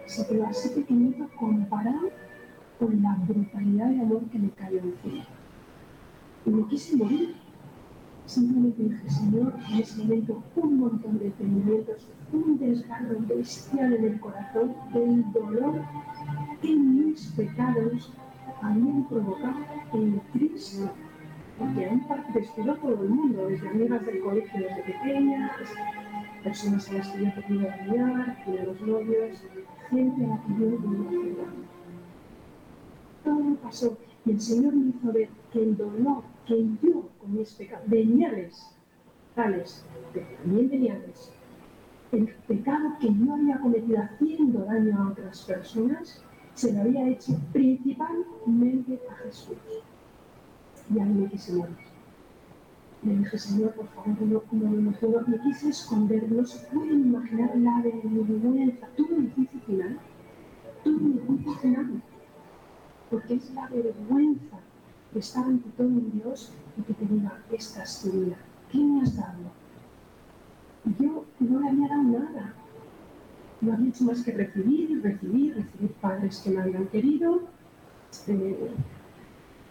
se 0.06 0.28
quedó 0.28 0.48
así 0.48 0.70
pequeñito 0.70 1.28
comparado 1.40 2.10
con 2.80 3.02
la 3.02 3.16
brutalidad 3.28 3.90
de 3.90 4.02
amor 4.02 4.22
que 4.32 4.40
me 4.40 4.50
cayó 4.50 4.80
encima. 4.80 5.26
Y 6.46 6.50
me 6.50 6.68
quise 6.68 6.98
morir 6.98 7.36
Simplemente 8.30 8.84
dije, 8.84 9.10
Señor, 9.10 9.56
en 9.72 9.80
ese 9.80 10.04
un 10.56 10.80
montón 10.80 11.18
de 11.18 11.32
sentimientos, 11.32 12.08
un 12.32 12.60
desgarro 12.60 13.18
bestial 13.28 13.92
en 13.96 14.04
el 14.06 14.20
corazón 14.20 14.76
del 14.94 15.32
dolor 15.32 15.82
que 16.62 16.76
mis 16.76 17.26
pecados 17.32 18.14
habían 18.62 19.04
provocado 19.06 19.66
en 19.94 20.22
Cristo. 20.32 20.92
Porque 21.58 21.88
aún 21.88 22.06
desfiló 22.32 22.76
todo 22.76 23.02
el 23.02 23.10
mundo, 23.10 23.48
desde 23.48 23.68
amigas 23.68 24.06
del 24.06 24.20
colegio 24.20 24.60
desde 24.60 24.84
pequeñas, 24.84 25.52
personas 26.44 26.88
a 26.88 26.94
las 26.94 27.08
que 27.10 27.22
yo 27.24 27.28
he 27.30 27.42
podido 27.42 27.72
ayudar, 27.72 28.38
los 28.64 28.82
novios, 28.82 29.44
gente 29.90 30.26
a 30.26 30.30
la 30.30 30.42
que 30.44 30.54
yo. 30.60 31.79
Pasó 33.70 33.96
y 34.26 34.32
el 34.32 34.42
Señor 34.42 34.74
me 34.74 34.90
hizo 34.90 35.14
ver 35.14 35.30
que 35.54 35.62
el 35.62 35.78
dolor 35.78 36.24
que 36.48 36.60
yo 36.82 37.08
con 37.20 37.36
mis 37.36 37.54
pecados, 37.54 37.88
veniales, 37.88 38.76
tales, 39.36 39.86
también 40.42 40.70
veniales, 40.72 41.32
el 42.12 42.34
pecado 42.48 42.98
que 43.00 43.14
yo 43.14 43.32
había 43.36 43.60
cometido 43.60 44.02
haciendo 44.02 44.66
daño 44.66 44.98
a 44.98 45.12
otras 45.12 45.44
personas, 45.44 46.20
se 46.56 46.74
lo 46.74 46.82
había 46.82 47.10
hecho 47.10 47.34
principalmente 47.54 49.00
a 49.08 49.16
Jesús. 49.18 49.58
Y 50.92 51.00
ahí 51.00 51.10
me 51.10 51.30
quise 51.30 51.54
morir. 51.54 51.76
Le 53.04 53.18
dije, 53.18 53.38
Señor, 53.38 53.74
por 53.76 53.88
favor, 53.90 54.20
no, 54.20 54.42
no, 54.52 54.70
no, 54.72 55.28
me 55.28 55.40
quise 55.42 55.70
esconder, 55.70 56.32
no 56.32 56.44
se 56.44 56.66
pueden 56.70 57.02
imaginar 57.02 57.56
la 57.56 57.84
vergüenza, 57.84 58.88
tuve 58.98 59.14
un 59.14 59.32
juicio 59.36 59.60
final, 59.68 60.00
tuve 60.84 61.04
un 61.04 61.20
juicio 61.28 61.54
final, 61.60 62.02
porque 63.10 63.36
es 63.36 63.52
la 63.54 63.68
vergüenza 63.68 64.58
de 65.14 65.20
estar 65.20 65.44
ante 65.44 65.70
todo 65.72 65.88
un 65.88 66.12
Dios 66.12 66.52
y 66.78 66.82
que 66.84 66.94
te 66.94 67.06
diga, 67.06 67.42
esta 67.52 67.84
es 67.84 68.02
tu 68.02 68.12
vida, 68.12 68.38
¿qué 68.72 68.78
me 68.78 69.02
has 69.02 69.16
dado? 69.16 69.60
Yo 71.00 71.26
no 71.40 71.60
le 71.60 71.70
había 71.70 71.88
dado 71.88 72.04
nada, 72.04 72.54
no 73.62 73.74
había 73.74 73.90
hecho 73.90 74.04
más 74.06 74.24
que 74.24 74.32
recibir, 74.32 75.02
recibir, 75.02 75.56
recibir 75.56 75.92
padres 76.02 76.40
que 76.40 76.52
me 76.52 76.62
habían 76.62 76.88
querido, 76.88 77.42
eh, 78.28 78.72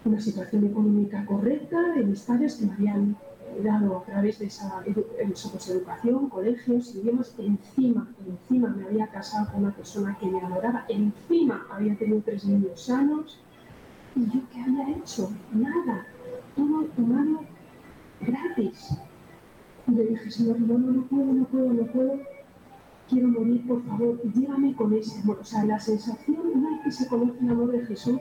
una 0.05 0.19
situación 0.19 0.65
económica 0.65 1.25
correcta, 1.25 1.93
de 1.93 2.03
mis 2.03 2.21
padres 2.21 2.55
que 2.55 2.65
me 2.65 2.73
habían 2.73 3.17
dado 3.63 3.97
a 3.97 4.03
través 4.05 4.39
de 4.39 4.45
esa 4.45 4.83
educación, 4.85 6.29
colegios, 6.29 6.95
idiomas, 6.95 7.33
encima, 7.37 8.07
encima 8.25 8.69
me 8.69 8.85
había 8.85 9.07
casado 9.07 9.51
con 9.51 9.63
una 9.63 9.75
persona 9.75 10.17
que 10.19 10.27
me 10.27 10.39
adoraba, 10.39 10.85
encima 10.89 11.65
había 11.71 11.97
tenido 11.97 12.21
tres 12.21 12.45
niños 12.45 12.81
sanos, 12.81 13.39
y 14.15 14.25
yo 14.25 14.41
qué 14.51 14.61
había 14.61 14.97
hecho? 14.97 15.31
Nada, 15.53 16.05
todo 16.55 16.85
tomado 16.95 17.41
gratis. 18.21 18.97
Y 19.87 19.91
le 19.91 20.05
dije, 20.07 20.31
Señor, 20.31 20.59
no, 20.59 20.77
no, 20.77 20.91
no 20.91 21.03
puedo, 21.03 21.25
no 21.25 21.45
puedo, 21.45 21.73
no 21.73 21.83
puedo, 21.85 22.19
quiero 23.09 23.27
morir, 23.29 23.67
por 23.67 23.83
favor, 23.85 24.21
llévame 24.33 24.75
con 24.75 24.93
ese 24.93 25.19
amor. 25.21 25.39
O 25.41 25.43
sea, 25.43 25.65
la 25.65 25.79
sensación, 25.79 26.39
una 26.53 26.69
vez 26.71 26.81
que 26.83 26.91
se 26.91 27.07
conoce 27.07 27.39
el 27.39 27.49
amor 27.49 27.71
de 27.71 27.85
Jesús, 27.85 28.19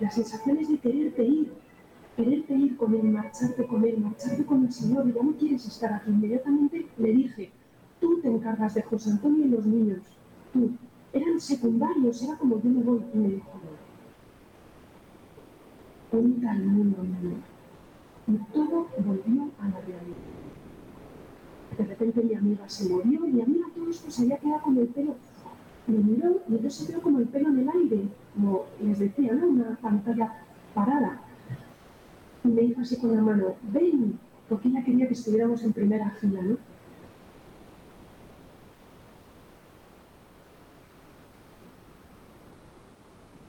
la 0.00 0.10
sensación 0.10 0.58
es 0.58 0.68
de 0.68 0.78
quererte 0.78 1.24
ir, 1.24 1.52
quererte 2.24 2.54
ir 2.54 2.76
con 2.76 2.94
él, 2.94 3.04
marcharte 3.04 3.66
con 3.66 3.84
él, 3.84 3.98
marcharte 3.98 4.44
con 4.44 4.64
el 4.64 4.72
Señor, 4.72 5.08
y 5.08 5.12
ya 5.12 5.22
no 5.22 5.32
quieres 5.36 5.66
estar 5.66 5.92
aquí. 5.92 6.10
Inmediatamente 6.10 6.86
le 6.98 7.12
dije, 7.12 7.50
tú 8.00 8.20
te 8.20 8.28
encargas 8.28 8.74
de 8.74 8.82
José 8.82 9.10
Antonio 9.10 9.46
y 9.46 9.48
los 9.48 9.66
niños, 9.66 10.00
tú. 10.52 10.70
Eran 11.12 11.40
secundarios, 11.40 12.22
era 12.22 12.36
como 12.36 12.62
yo 12.62 12.70
me 12.70 12.82
voy. 12.82 13.02
Y 13.14 13.18
me 13.18 13.28
dijo. 13.30 13.50
Unita 16.12 16.50
al 16.52 16.64
mundo, 16.64 16.98
Y 18.26 18.32
todo 18.52 18.86
volvió 18.98 19.50
a 19.58 19.68
la 19.68 19.80
realidad. 19.80 20.16
De 21.78 21.84
repente 21.84 22.22
mi 22.22 22.34
amiga 22.34 22.68
se 22.68 22.88
movió 22.88 23.26
y 23.26 23.32
mi 23.32 23.42
amiga 23.42 23.66
todo 23.74 23.88
esto 23.88 24.10
se 24.10 24.22
había 24.22 24.38
quedado 24.38 24.62
con 24.62 24.76
el 24.76 24.88
pelo 24.88 25.16
me 25.86 25.98
miró 25.98 26.40
y 26.48 26.62
yo 26.62 26.70
se 26.70 26.86
quedó 26.86 27.00
como 27.00 27.18
el 27.18 27.26
pelo 27.28 27.48
en 27.48 27.60
el 27.60 27.68
aire, 27.68 28.08
como 28.34 28.64
les 28.80 28.98
decía, 28.98 29.32
¿no? 29.32 29.46
Una 29.48 29.78
pantalla 29.80 30.32
parada. 30.74 31.20
Me 32.42 32.62
dijo 32.62 32.80
así 32.80 32.96
con 32.98 33.14
la 33.14 33.22
mano, 33.22 33.56
ven, 33.62 34.18
porque 34.48 34.68
ella 34.68 34.82
quería 34.84 35.06
que 35.06 35.14
estuviéramos 35.14 35.62
en 35.62 35.72
primera 35.72 36.10
fila, 36.20 36.40
¿no? 36.42 36.58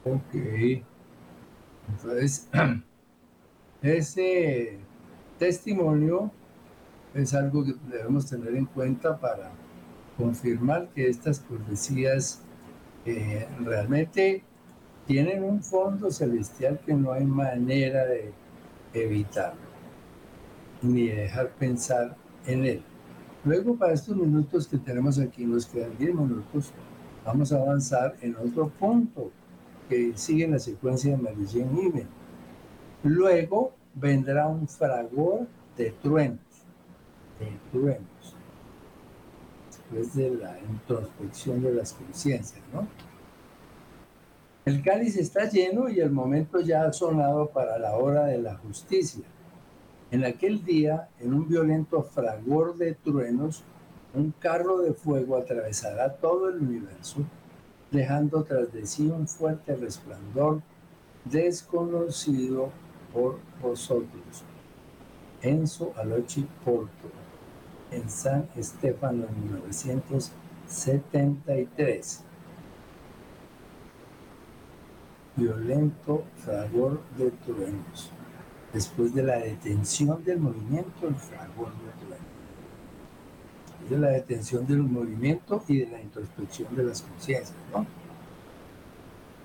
Ok. 0.04 0.82
Entonces, 1.88 2.48
ese 3.82 4.78
testimonio 5.38 6.30
es 7.14 7.34
algo 7.34 7.64
que 7.64 7.74
debemos 7.90 8.26
tener 8.26 8.54
en 8.54 8.66
cuenta 8.66 9.18
para 9.18 9.52
confirmar 10.16 10.88
que 10.94 11.08
estas 11.08 11.40
profecías 11.40 12.42
eh, 13.04 13.48
realmente 13.60 14.42
tienen 15.06 15.42
un 15.42 15.62
fondo 15.62 16.10
celestial 16.10 16.80
que 16.84 16.94
no 16.94 17.12
hay 17.12 17.24
manera 17.24 18.06
de 18.06 18.32
evitarlo, 18.94 19.60
ni 20.82 21.08
dejar 21.08 21.50
pensar 21.52 22.16
en 22.46 22.64
él. 22.64 22.82
Luego, 23.44 23.76
para 23.76 23.92
estos 23.92 24.16
minutos 24.16 24.68
que 24.68 24.78
tenemos 24.78 25.18
aquí, 25.18 25.44
nos 25.44 25.66
quedan 25.66 25.96
10 25.98 26.14
minutos, 26.14 26.72
vamos 27.24 27.52
a 27.52 27.56
avanzar 27.56 28.16
en 28.20 28.36
otro 28.36 28.68
punto 28.68 29.30
que 29.88 30.12
sigue 30.16 30.46
la 30.46 30.58
secuencia 30.58 31.16
de 31.16 31.22
Marilyn 31.22 31.78
Iben. 31.78 32.08
Luego 33.02 33.74
vendrá 33.94 34.46
un 34.46 34.68
fragor 34.68 35.46
de 35.76 35.90
truenos, 35.90 36.38
de 37.40 37.58
truenos 37.70 38.36
después 39.92 40.14
de 40.14 40.30
la 40.36 40.58
introspección 40.60 41.62
de 41.62 41.74
las 41.74 41.92
conciencias, 41.92 42.62
¿no? 42.72 42.86
El 44.64 44.80
cáliz 44.80 45.16
está 45.16 45.48
lleno 45.48 45.88
y 45.88 45.98
el 45.98 46.12
momento 46.12 46.60
ya 46.60 46.84
ha 46.84 46.92
sonado 46.92 47.50
para 47.50 47.78
la 47.78 47.96
hora 47.96 48.26
de 48.26 48.38
la 48.38 48.54
justicia. 48.54 49.24
En 50.12 50.24
aquel 50.24 50.64
día, 50.64 51.08
en 51.18 51.34
un 51.34 51.48
violento 51.48 52.04
fragor 52.04 52.76
de 52.76 52.94
truenos, 52.94 53.64
un 54.14 54.32
carro 54.38 54.78
de 54.78 54.92
fuego 54.92 55.36
atravesará 55.36 56.14
todo 56.14 56.48
el 56.48 56.58
universo, 56.58 57.24
dejando 57.90 58.44
tras 58.44 58.72
de 58.72 58.86
sí 58.86 59.08
un 59.08 59.26
fuerte 59.26 59.74
resplandor 59.74 60.62
desconocido 61.24 62.70
por 63.12 63.40
vosotros. 63.60 64.44
Enzo 65.42 65.92
Alochi 65.96 66.46
Porto 66.64 67.10
en 67.90 68.08
San 68.08 68.48
Estefano 68.54 69.26
en 69.26 69.44
1973. 69.44 72.26
Violento 75.36 76.24
fragor 76.36 77.00
de 77.16 77.30
truenos. 77.30 78.10
Después 78.72 79.14
de 79.14 79.22
la 79.22 79.38
detención 79.38 80.22
del 80.24 80.38
movimiento, 80.38 81.08
el 81.08 81.14
fragor 81.14 81.68
de 81.68 81.90
truenos. 82.04 82.26
de 83.90 83.98
la 83.98 84.08
detención 84.10 84.66
del 84.66 84.78
movimiento 84.82 85.62
y 85.66 85.78
de 85.78 85.86
la 85.88 86.00
introspección 86.00 86.74
de 86.76 86.84
las 86.84 87.02
conciencias, 87.02 87.52
¿no? 87.72 87.84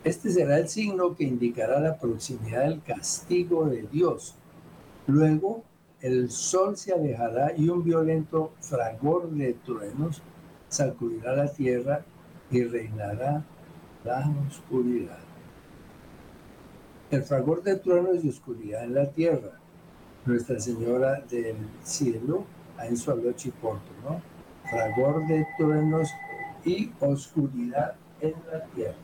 Este 0.04 0.30
será 0.30 0.60
el 0.60 0.70
signo 0.70 1.16
que 1.16 1.24
indicará 1.24 1.80
la 1.80 1.98
proximidad 1.98 2.62
del 2.66 2.82
castigo 2.84 3.66
de 3.66 3.82
Dios. 3.92 4.36
Luego 5.08 5.64
el 6.02 6.30
sol 6.30 6.78
se 6.78 6.94
alejará 6.94 7.54
y 7.58 7.68
un 7.70 7.84
violento 7.84 8.54
fragor 8.62 9.30
de 9.32 9.54
truenos 9.54 10.22
sacudirá 10.70 11.36
la 11.36 11.52
tierra 11.52 12.06
y 12.52 12.64
reinará 12.64 13.44
la 14.06 14.32
oscuridad. 14.48 15.27
El 17.10 17.24
fragor 17.24 17.64
de 17.64 17.78
truenos 17.78 18.24
y 18.24 18.30
oscuridad 18.30 18.84
en 18.84 18.94
la 18.94 19.10
tierra. 19.10 19.52
Nuestra 20.26 20.60
Señora 20.60 21.22
del 21.22 21.56
Cielo, 21.84 22.44
en 22.84 22.98
su 22.98 23.12
Porto, 23.62 23.92
¿no? 24.04 24.22
Fragor 24.70 25.26
de 25.28 25.48
truenos 25.58 26.10
y 26.66 26.92
oscuridad 27.00 27.96
en 28.20 28.34
la 28.52 28.66
tierra. 28.66 28.98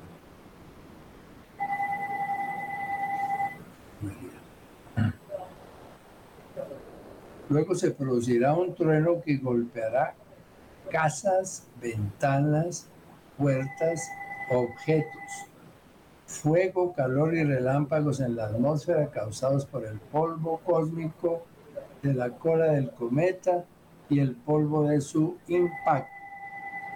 Luego 7.50 7.76
se 7.76 7.92
producirá 7.92 8.54
un 8.54 8.76
trueno 8.76 9.22
que 9.22 9.38
golpeará 9.38 10.16
casas, 10.92 11.68
ventanas, 11.80 12.88
puertas, 13.38 14.10
objetos. 14.50 15.53
Fuego, 16.34 16.94
calor 16.94 17.36
y 17.36 17.44
relámpagos 17.44 18.20
en 18.20 18.36
la 18.36 18.48
atmósfera 18.48 19.12
causados 19.12 19.68
por 19.68 19.86
el 19.86 20.00
polvo 20.00 20.60
cósmico 20.66 21.44
de 22.02 22.16
la 22.16 22.32
cola 22.32 22.72
del 22.74 22.90
cometa 22.92 23.66
y 24.10 24.20
el 24.20 24.36
polvo 24.36 24.88
de 24.88 25.00
su 25.00 25.38
impacto. 25.48 26.12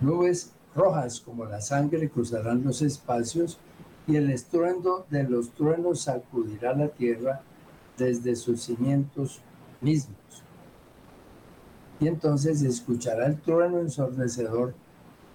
Nubes 0.00 0.52
rojas 0.74 1.20
como 1.20 1.44
la 1.44 1.60
sangre 1.60 2.10
cruzarán 2.10 2.64
los 2.64 2.82
espacios 2.82 3.58
y 4.06 4.16
el 4.16 4.30
estruendo 4.30 5.06
de 5.08 5.22
los 5.22 5.50
truenos 5.52 6.02
sacudirá 6.02 6.74
la 6.74 6.88
tierra 6.88 7.42
desde 7.98 8.36
sus 8.36 8.62
cimientos 8.62 9.40
mismos. 9.80 10.16
Y 12.00 12.08
entonces 12.08 12.62
escuchará 12.62 13.26
el 13.26 13.40
trueno 13.40 13.78
ensordecedor 13.78 14.74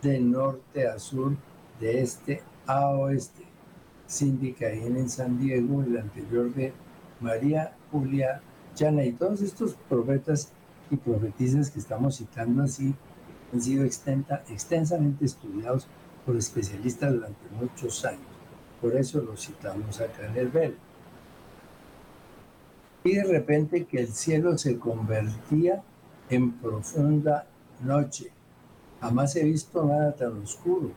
de 0.02 0.20
norte 0.20 0.88
a 0.88 1.00
sur, 1.00 1.36
de 1.80 2.02
este 2.02 2.44
a 2.68 2.90
oeste. 2.90 3.44
Caín 4.58 4.98
en 4.98 5.10
San 5.10 5.40
Diego, 5.40 5.84
el 5.84 5.98
anterior 5.98 6.54
de 6.54 6.74
María 7.20 7.76
Julia 7.92 8.42
Chana 8.74 9.06
y 9.06 9.12
todos 9.12 9.42
estos 9.42 9.76
profetas 9.88 10.52
y 10.90 10.98
profetizas 10.98 11.70
que 11.70 11.80
estamos 11.80 12.18
citando 12.18 12.64
así 12.64 12.96
han 13.54 13.62
sido 13.62 13.84
extensamente 13.86 15.26
estudiados 15.26 15.88
por 16.26 16.36
especialistas 16.36 17.14
durante 17.14 17.50
muchos 17.60 18.04
años. 18.06 18.22
Por 18.82 18.96
eso 18.96 19.22
los 19.22 19.46
citamos 19.46 20.00
acá 20.00 20.28
en 20.28 20.38
el 20.38 20.48
velo. 20.50 20.89
Y 23.04 23.16
de 23.16 23.24
repente 23.24 23.86
que 23.86 24.00
el 24.00 24.10
cielo 24.10 24.58
se 24.58 24.78
convertía 24.78 25.82
en 26.30 26.52
profunda 26.54 27.48
noche. 27.82 28.32
Jamás 29.00 29.36
he 29.36 29.44
visto 29.44 29.86
nada 29.86 30.14
tan 30.14 30.42
oscuro. 30.42 30.92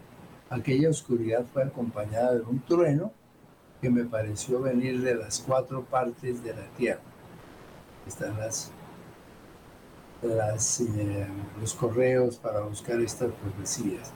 Aquella 0.50 0.90
oscuridad 0.90 1.44
fue 1.53 1.62
acompañada 1.62 2.34
de 2.34 2.42
un 2.42 2.61
trueno 2.61 3.12
que 3.80 3.88
me 3.90 4.05
pareció 4.05 4.61
venir 4.61 5.00
de 5.00 5.14
las 5.14 5.40
cuatro 5.40 5.84
partes 5.84 6.42
de 6.42 6.55
la 6.55 6.66
tierra. 6.76 7.00
Están 8.07 8.38
las 8.38 8.72
las, 10.22 10.80
eh, 10.80 11.26
los 11.61 11.74
correos 11.74 12.36
para 12.36 12.61
buscar 12.61 13.00
estas 13.00 13.32
profecías. 13.32 14.12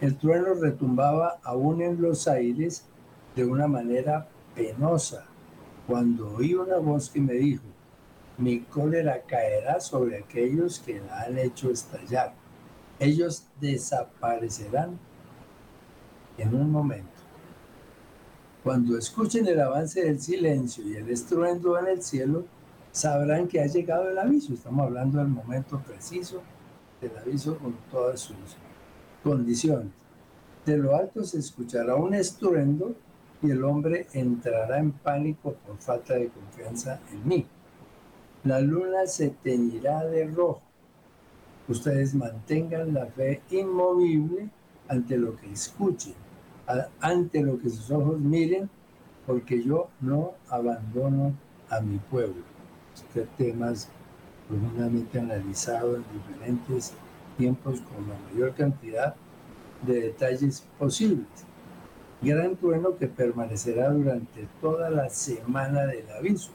El 0.00 0.16
trueno 0.16 0.54
retumbaba 0.54 1.38
aún 1.42 1.82
en 1.82 2.00
los 2.00 2.26
aires 2.26 2.84
de 3.34 3.44
una 3.44 3.66
manera 3.66 4.28
penosa 4.54 5.26
cuando 5.86 6.34
oí 6.34 6.54
una 6.54 6.78
voz 6.78 7.10
que 7.10 7.20
me 7.20 7.34
dijo, 7.34 7.64
mi 8.38 8.60
cólera 8.60 9.22
caerá 9.22 9.80
sobre 9.80 10.18
aquellos 10.18 10.80
que 10.80 11.00
la 11.00 11.22
han 11.22 11.38
hecho 11.38 11.70
estallar. 11.70 12.34
Ellos 12.98 13.44
desaparecerán 13.60 14.98
en 16.38 16.54
un 16.54 16.70
momento. 16.70 17.08
Cuando 18.62 18.98
escuchen 18.98 19.46
el 19.46 19.60
avance 19.60 20.02
del 20.02 20.20
silencio 20.20 20.84
y 20.84 20.96
el 20.96 21.08
estruendo 21.08 21.78
en 21.78 21.86
el 21.86 22.02
cielo, 22.02 22.44
sabrán 22.90 23.46
que 23.46 23.60
ha 23.60 23.66
llegado 23.66 24.10
el 24.10 24.18
aviso. 24.18 24.54
Estamos 24.54 24.86
hablando 24.86 25.18
del 25.18 25.28
momento 25.28 25.80
preciso 25.86 26.42
del 27.00 27.16
aviso 27.16 27.58
con 27.58 27.74
todas 27.90 28.20
sus 28.20 28.36
condiciones. 29.22 29.92
De 30.64 30.76
lo 30.76 30.96
alto 30.96 31.22
se 31.22 31.38
escuchará 31.38 31.94
un 31.94 32.14
estruendo 32.14 32.96
y 33.42 33.50
el 33.50 33.64
hombre 33.64 34.06
entrará 34.12 34.78
en 34.78 34.92
pánico 34.92 35.54
por 35.66 35.78
falta 35.78 36.14
de 36.14 36.28
confianza 36.28 37.00
en 37.12 37.28
mí. 37.28 37.46
La 38.44 38.60
luna 38.60 39.06
se 39.06 39.30
teñirá 39.30 40.04
de 40.04 40.26
rojo. 40.26 40.62
Ustedes 41.68 42.14
mantengan 42.14 42.94
la 42.94 43.06
fe 43.06 43.42
inmovible 43.50 44.48
ante 44.88 45.16
lo 45.18 45.36
que 45.36 45.52
escuchen, 45.52 46.14
ante 47.00 47.42
lo 47.42 47.58
que 47.58 47.70
sus 47.70 47.90
ojos 47.90 48.20
miren, 48.20 48.70
porque 49.26 49.62
yo 49.62 49.88
no 50.00 50.34
abandono 50.48 51.34
a 51.68 51.80
mi 51.80 51.98
pueblo 51.98 52.56
temas 53.36 53.88
profundamente 54.48 55.18
analizados 55.18 55.96
en 55.96 56.18
diferentes 56.18 56.92
tiempos 57.36 57.80
con 57.80 58.08
la 58.08 58.14
mayor 58.30 58.54
cantidad 58.54 59.14
de 59.86 60.00
detalles 60.00 60.66
posibles. 60.78 61.26
Gran 62.22 62.56
trueno 62.56 62.96
que 62.96 63.06
permanecerá 63.06 63.90
durante 63.90 64.48
toda 64.60 64.88
la 64.90 65.10
semana 65.10 65.86
del 65.86 66.10
aviso. 66.10 66.50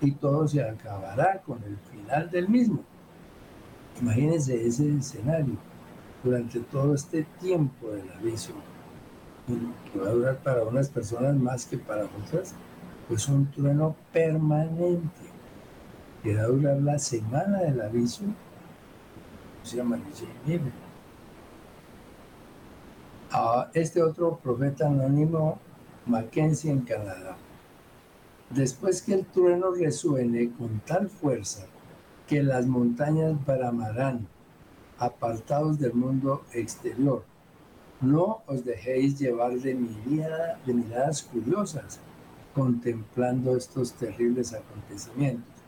Y 0.00 0.12
todo 0.12 0.46
se 0.48 0.62
acabará 0.62 1.42
con 1.44 1.62
el 1.64 1.76
final 1.76 2.30
del 2.30 2.48
mismo. 2.48 2.80
Imagínense 4.00 4.66
ese 4.66 4.96
escenario 4.96 5.56
durante 6.22 6.60
todo 6.60 6.94
este 6.94 7.24
tiempo 7.40 7.90
del 7.90 8.10
aviso, 8.12 8.52
que 9.92 9.98
va 9.98 10.08
a 10.08 10.12
durar 10.12 10.36
para 10.38 10.62
unas 10.64 10.88
personas 10.88 11.34
más 11.36 11.66
que 11.66 11.78
para 11.78 12.04
otras, 12.04 12.54
pues 13.08 13.28
un 13.28 13.50
trueno 13.50 13.96
permanente. 14.12 15.28
Que 16.22 16.36
va 16.36 16.42
a 16.42 16.46
durar 16.46 16.76
la 16.78 16.98
semana 16.98 17.58
del 17.58 17.80
aviso, 17.80 18.22
se 19.62 19.76
llama 19.76 19.98
A 23.30 23.70
este 23.74 24.02
otro 24.02 24.38
profeta 24.42 24.86
anónimo, 24.86 25.58
Mackenzie 26.06 26.70
en 26.70 26.80
Canadá. 26.80 27.36
Después 28.50 29.02
que 29.02 29.14
el 29.14 29.26
trueno 29.26 29.72
resuene 29.72 30.50
con 30.52 30.80
tal 30.80 31.08
fuerza 31.10 31.66
que 32.26 32.42
las 32.42 32.66
montañas 32.66 33.34
bramarán, 33.44 34.26
apartados 34.98 35.78
del 35.78 35.94
mundo 35.94 36.44
exterior, 36.52 37.24
no 38.00 38.42
os 38.46 38.64
dejéis 38.64 39.18
llevar 39.18 39.52
de, 39.58 39.74
de 39.74 40.74
miradas 40.74 41.22
curiosas 41.22 42.00
contemplando 42.54 43.56
estos 43.56 43.92
terribles 43.92 44.54
acontecimientos 44.54 45.58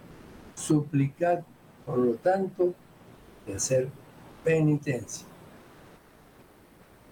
suplicar, 0.60 1.44
por 1.86 1.98
lo 1.98 2.14
tanto, 2.14 2.74
de 3.46 3.54
hacer 3.54 3.88
penitencia. 4.44 5.26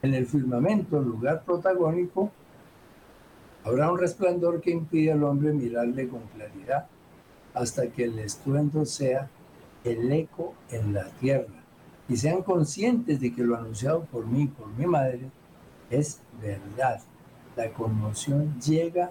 En 0.03 0.15
el 0.15 0.27
firmamento, 0.27 1.01
lugar 1.01 1.43
protagónico, 1.45 2.31
habrá 3.65 3.91
un 3.91 3.99
resplandor 3.99 4.61
que 4.61 4.71
impide 4.71 5.13
al 5.13 5.25
hombre 5.25 5.53
mirarle 5.53 6.09
con 6.09 6.21
claridad 6.35 6.87
hasta 7.55 7.89
que 7.89 8.05
el 8.05 8.19
estruendo 8.19 8.85
sea 8.85 9.29
el 9.85 10.11
eco 10.13 10.55
en 10.71 10.95
la 10.95 11.09
tierra 11.21 11.63
y 12.09 12.17
sean 12.17 12.43
conscientes 12.43 13.21
de 13.21 13.35
que 13.35 13.43
lo 13.43 13.57
anunciado 13.57 14.05
por 14.05 14.27
mí, 14.27 14.47
por 14.47 14.69
mi 14.69 14.87
madre, 14.87 15.31
es 15.91 16.21
verdad. 16.41 17.01
La 17.57 17.71
conmoción 17.73 18.61
llega 18.61 19.11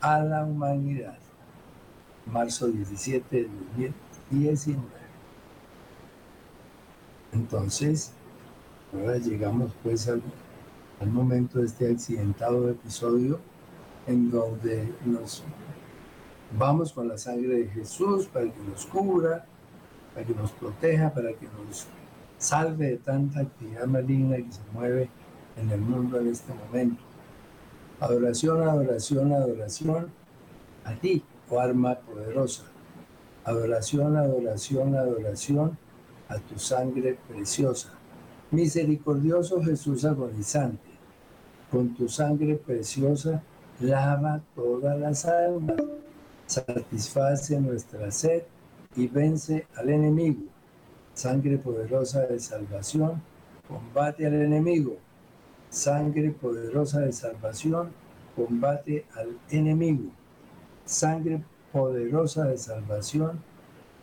a 0.00 0.20
la 0.20 0.44
humanidad 0.44 1.18
marzo 2.26 2.68
17 2.68 3.36
de 3.36 3.48
2019. 4.30 4.82
Entonces, 7.32 8.12
ahora 9.00 9.18
llegamos 9.18 9.72
pues 9.82 10.08
al, 10.08 10.22
al 11.00 11.10
momento 11.10 11.58
de 11.58 11.66
este 11.66 11.90
accidentado 11.90 12.68
episodio 12.68 13.38
en 14.06 14.30
donde 14.30 14.92
nos 15.04 15.42
vamos 16.56 16.92
con 16.92 17.08
la 17.08 17.18
sangre 17.18 17.60
de 17.60 17.68
Jesús 17.68 18.26
para 18.26 18.46
que 18.46 18.60
nos 18.60 18.86
cubra, 18.86 19.46
para 20.14 20.26
que 20.26 20.34
nos 20.34 20.52
proteja, 20.52 21.12
para 21.12 21.32
que 21.32 21.46
nos 21.46 21.86
salve 22.38 22.86
de 22.90 22.96
tanta 22.98 23.40
actividad 23.40 23.86
maligna 23.86 24.36
que 24.36 24.52
se 24.52 24.60
mueve 24.72 25.10
en 25.56 25.70
el 25.70 25.80
mundo 25.80 26.20
en 26.20 26.28
este 26.28 26.52
momento. 26.54 27.02
Adoración, 28.00 28.62
adoración, 28.62 29.32
adoración 29.32 30.10
a 30.84 30.94
ti, 30.94 31.24
oh 31.50 31.58
arma 31.58 31.96
poderosa. 31.96 32.64
Adoración, 33.44 34.16
adoración, 34.16 34.94
adoración 34.94 35.78
a 36.28 36.38
tu 36.38 36.58
sangre 36.58 37.18
preciosa. 37.28 37.95
Misericordioso 38.52 39.60
Jesús 39.60 40.04
agonizante, 40.04 40.90
con 41.70 41.94
tu 41.94 42.08
sangre 42.08 42.54
preciosa 42.54 43.42
lava 43.80 44.40
todas 44.54 44.98
las 44.98 45.24
almas. 45.26 45.76
satisface 46.46 47.60
nuestra 47.60 48.08
sed 48.12 48.44
y 48.94 49.08
vence 49.08 49.66
al 49.74 49.90
enemigo. 49.90 50.42
Sangre 51.12 51.58
poderosa 51.58 52.20
de 52.26 52.38
salvación, 52.38 53.20
combate 53.66 54.26
al 54.26 54.34
enemigo. 54.34 54.96
Sangre 55.68 56.30
poderosa 56.30 57.00
de 57.00 57.12
salvación, 57.12 57.90
combate 58.36 59.06
al 59.16 59.36
enemigo. 59.50 60.10
Sangre 60.84 61.42
poderosa 61.72 62.44
de 62.44 62.58
salvación, 62.58 63.40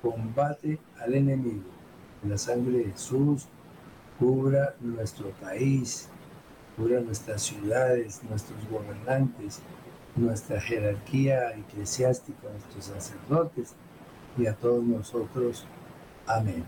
combate 0.02 0.80
al 1.00 1.14
enemigo. 1.14 1.64
La 2.28 2.38
sangre 2.38 2.80
de 2.80 2.92
Jesús 2.92 3.48
cubra 4.24 4.74
nuestro 4.80 5.32
país, 5.32 6.08
cubra 6.78 7.02
nuestras 7.02 7.42
ciudades, 7.42 8.22
nuestros 8.30 8.58
gobernantes, 8.70 9.60
nuestra 10.16 10.62
jerarquía 10.62 11.52
eclesiástica, 11.58 12.48
nuestros 12.50 12.86
sacerdotes 12.86 13.74
y 14.38 14.46
a 14.46 14.54
todos 14.54 14.82
nosotros. 14.82 15.66
Amén. 16.26 16.64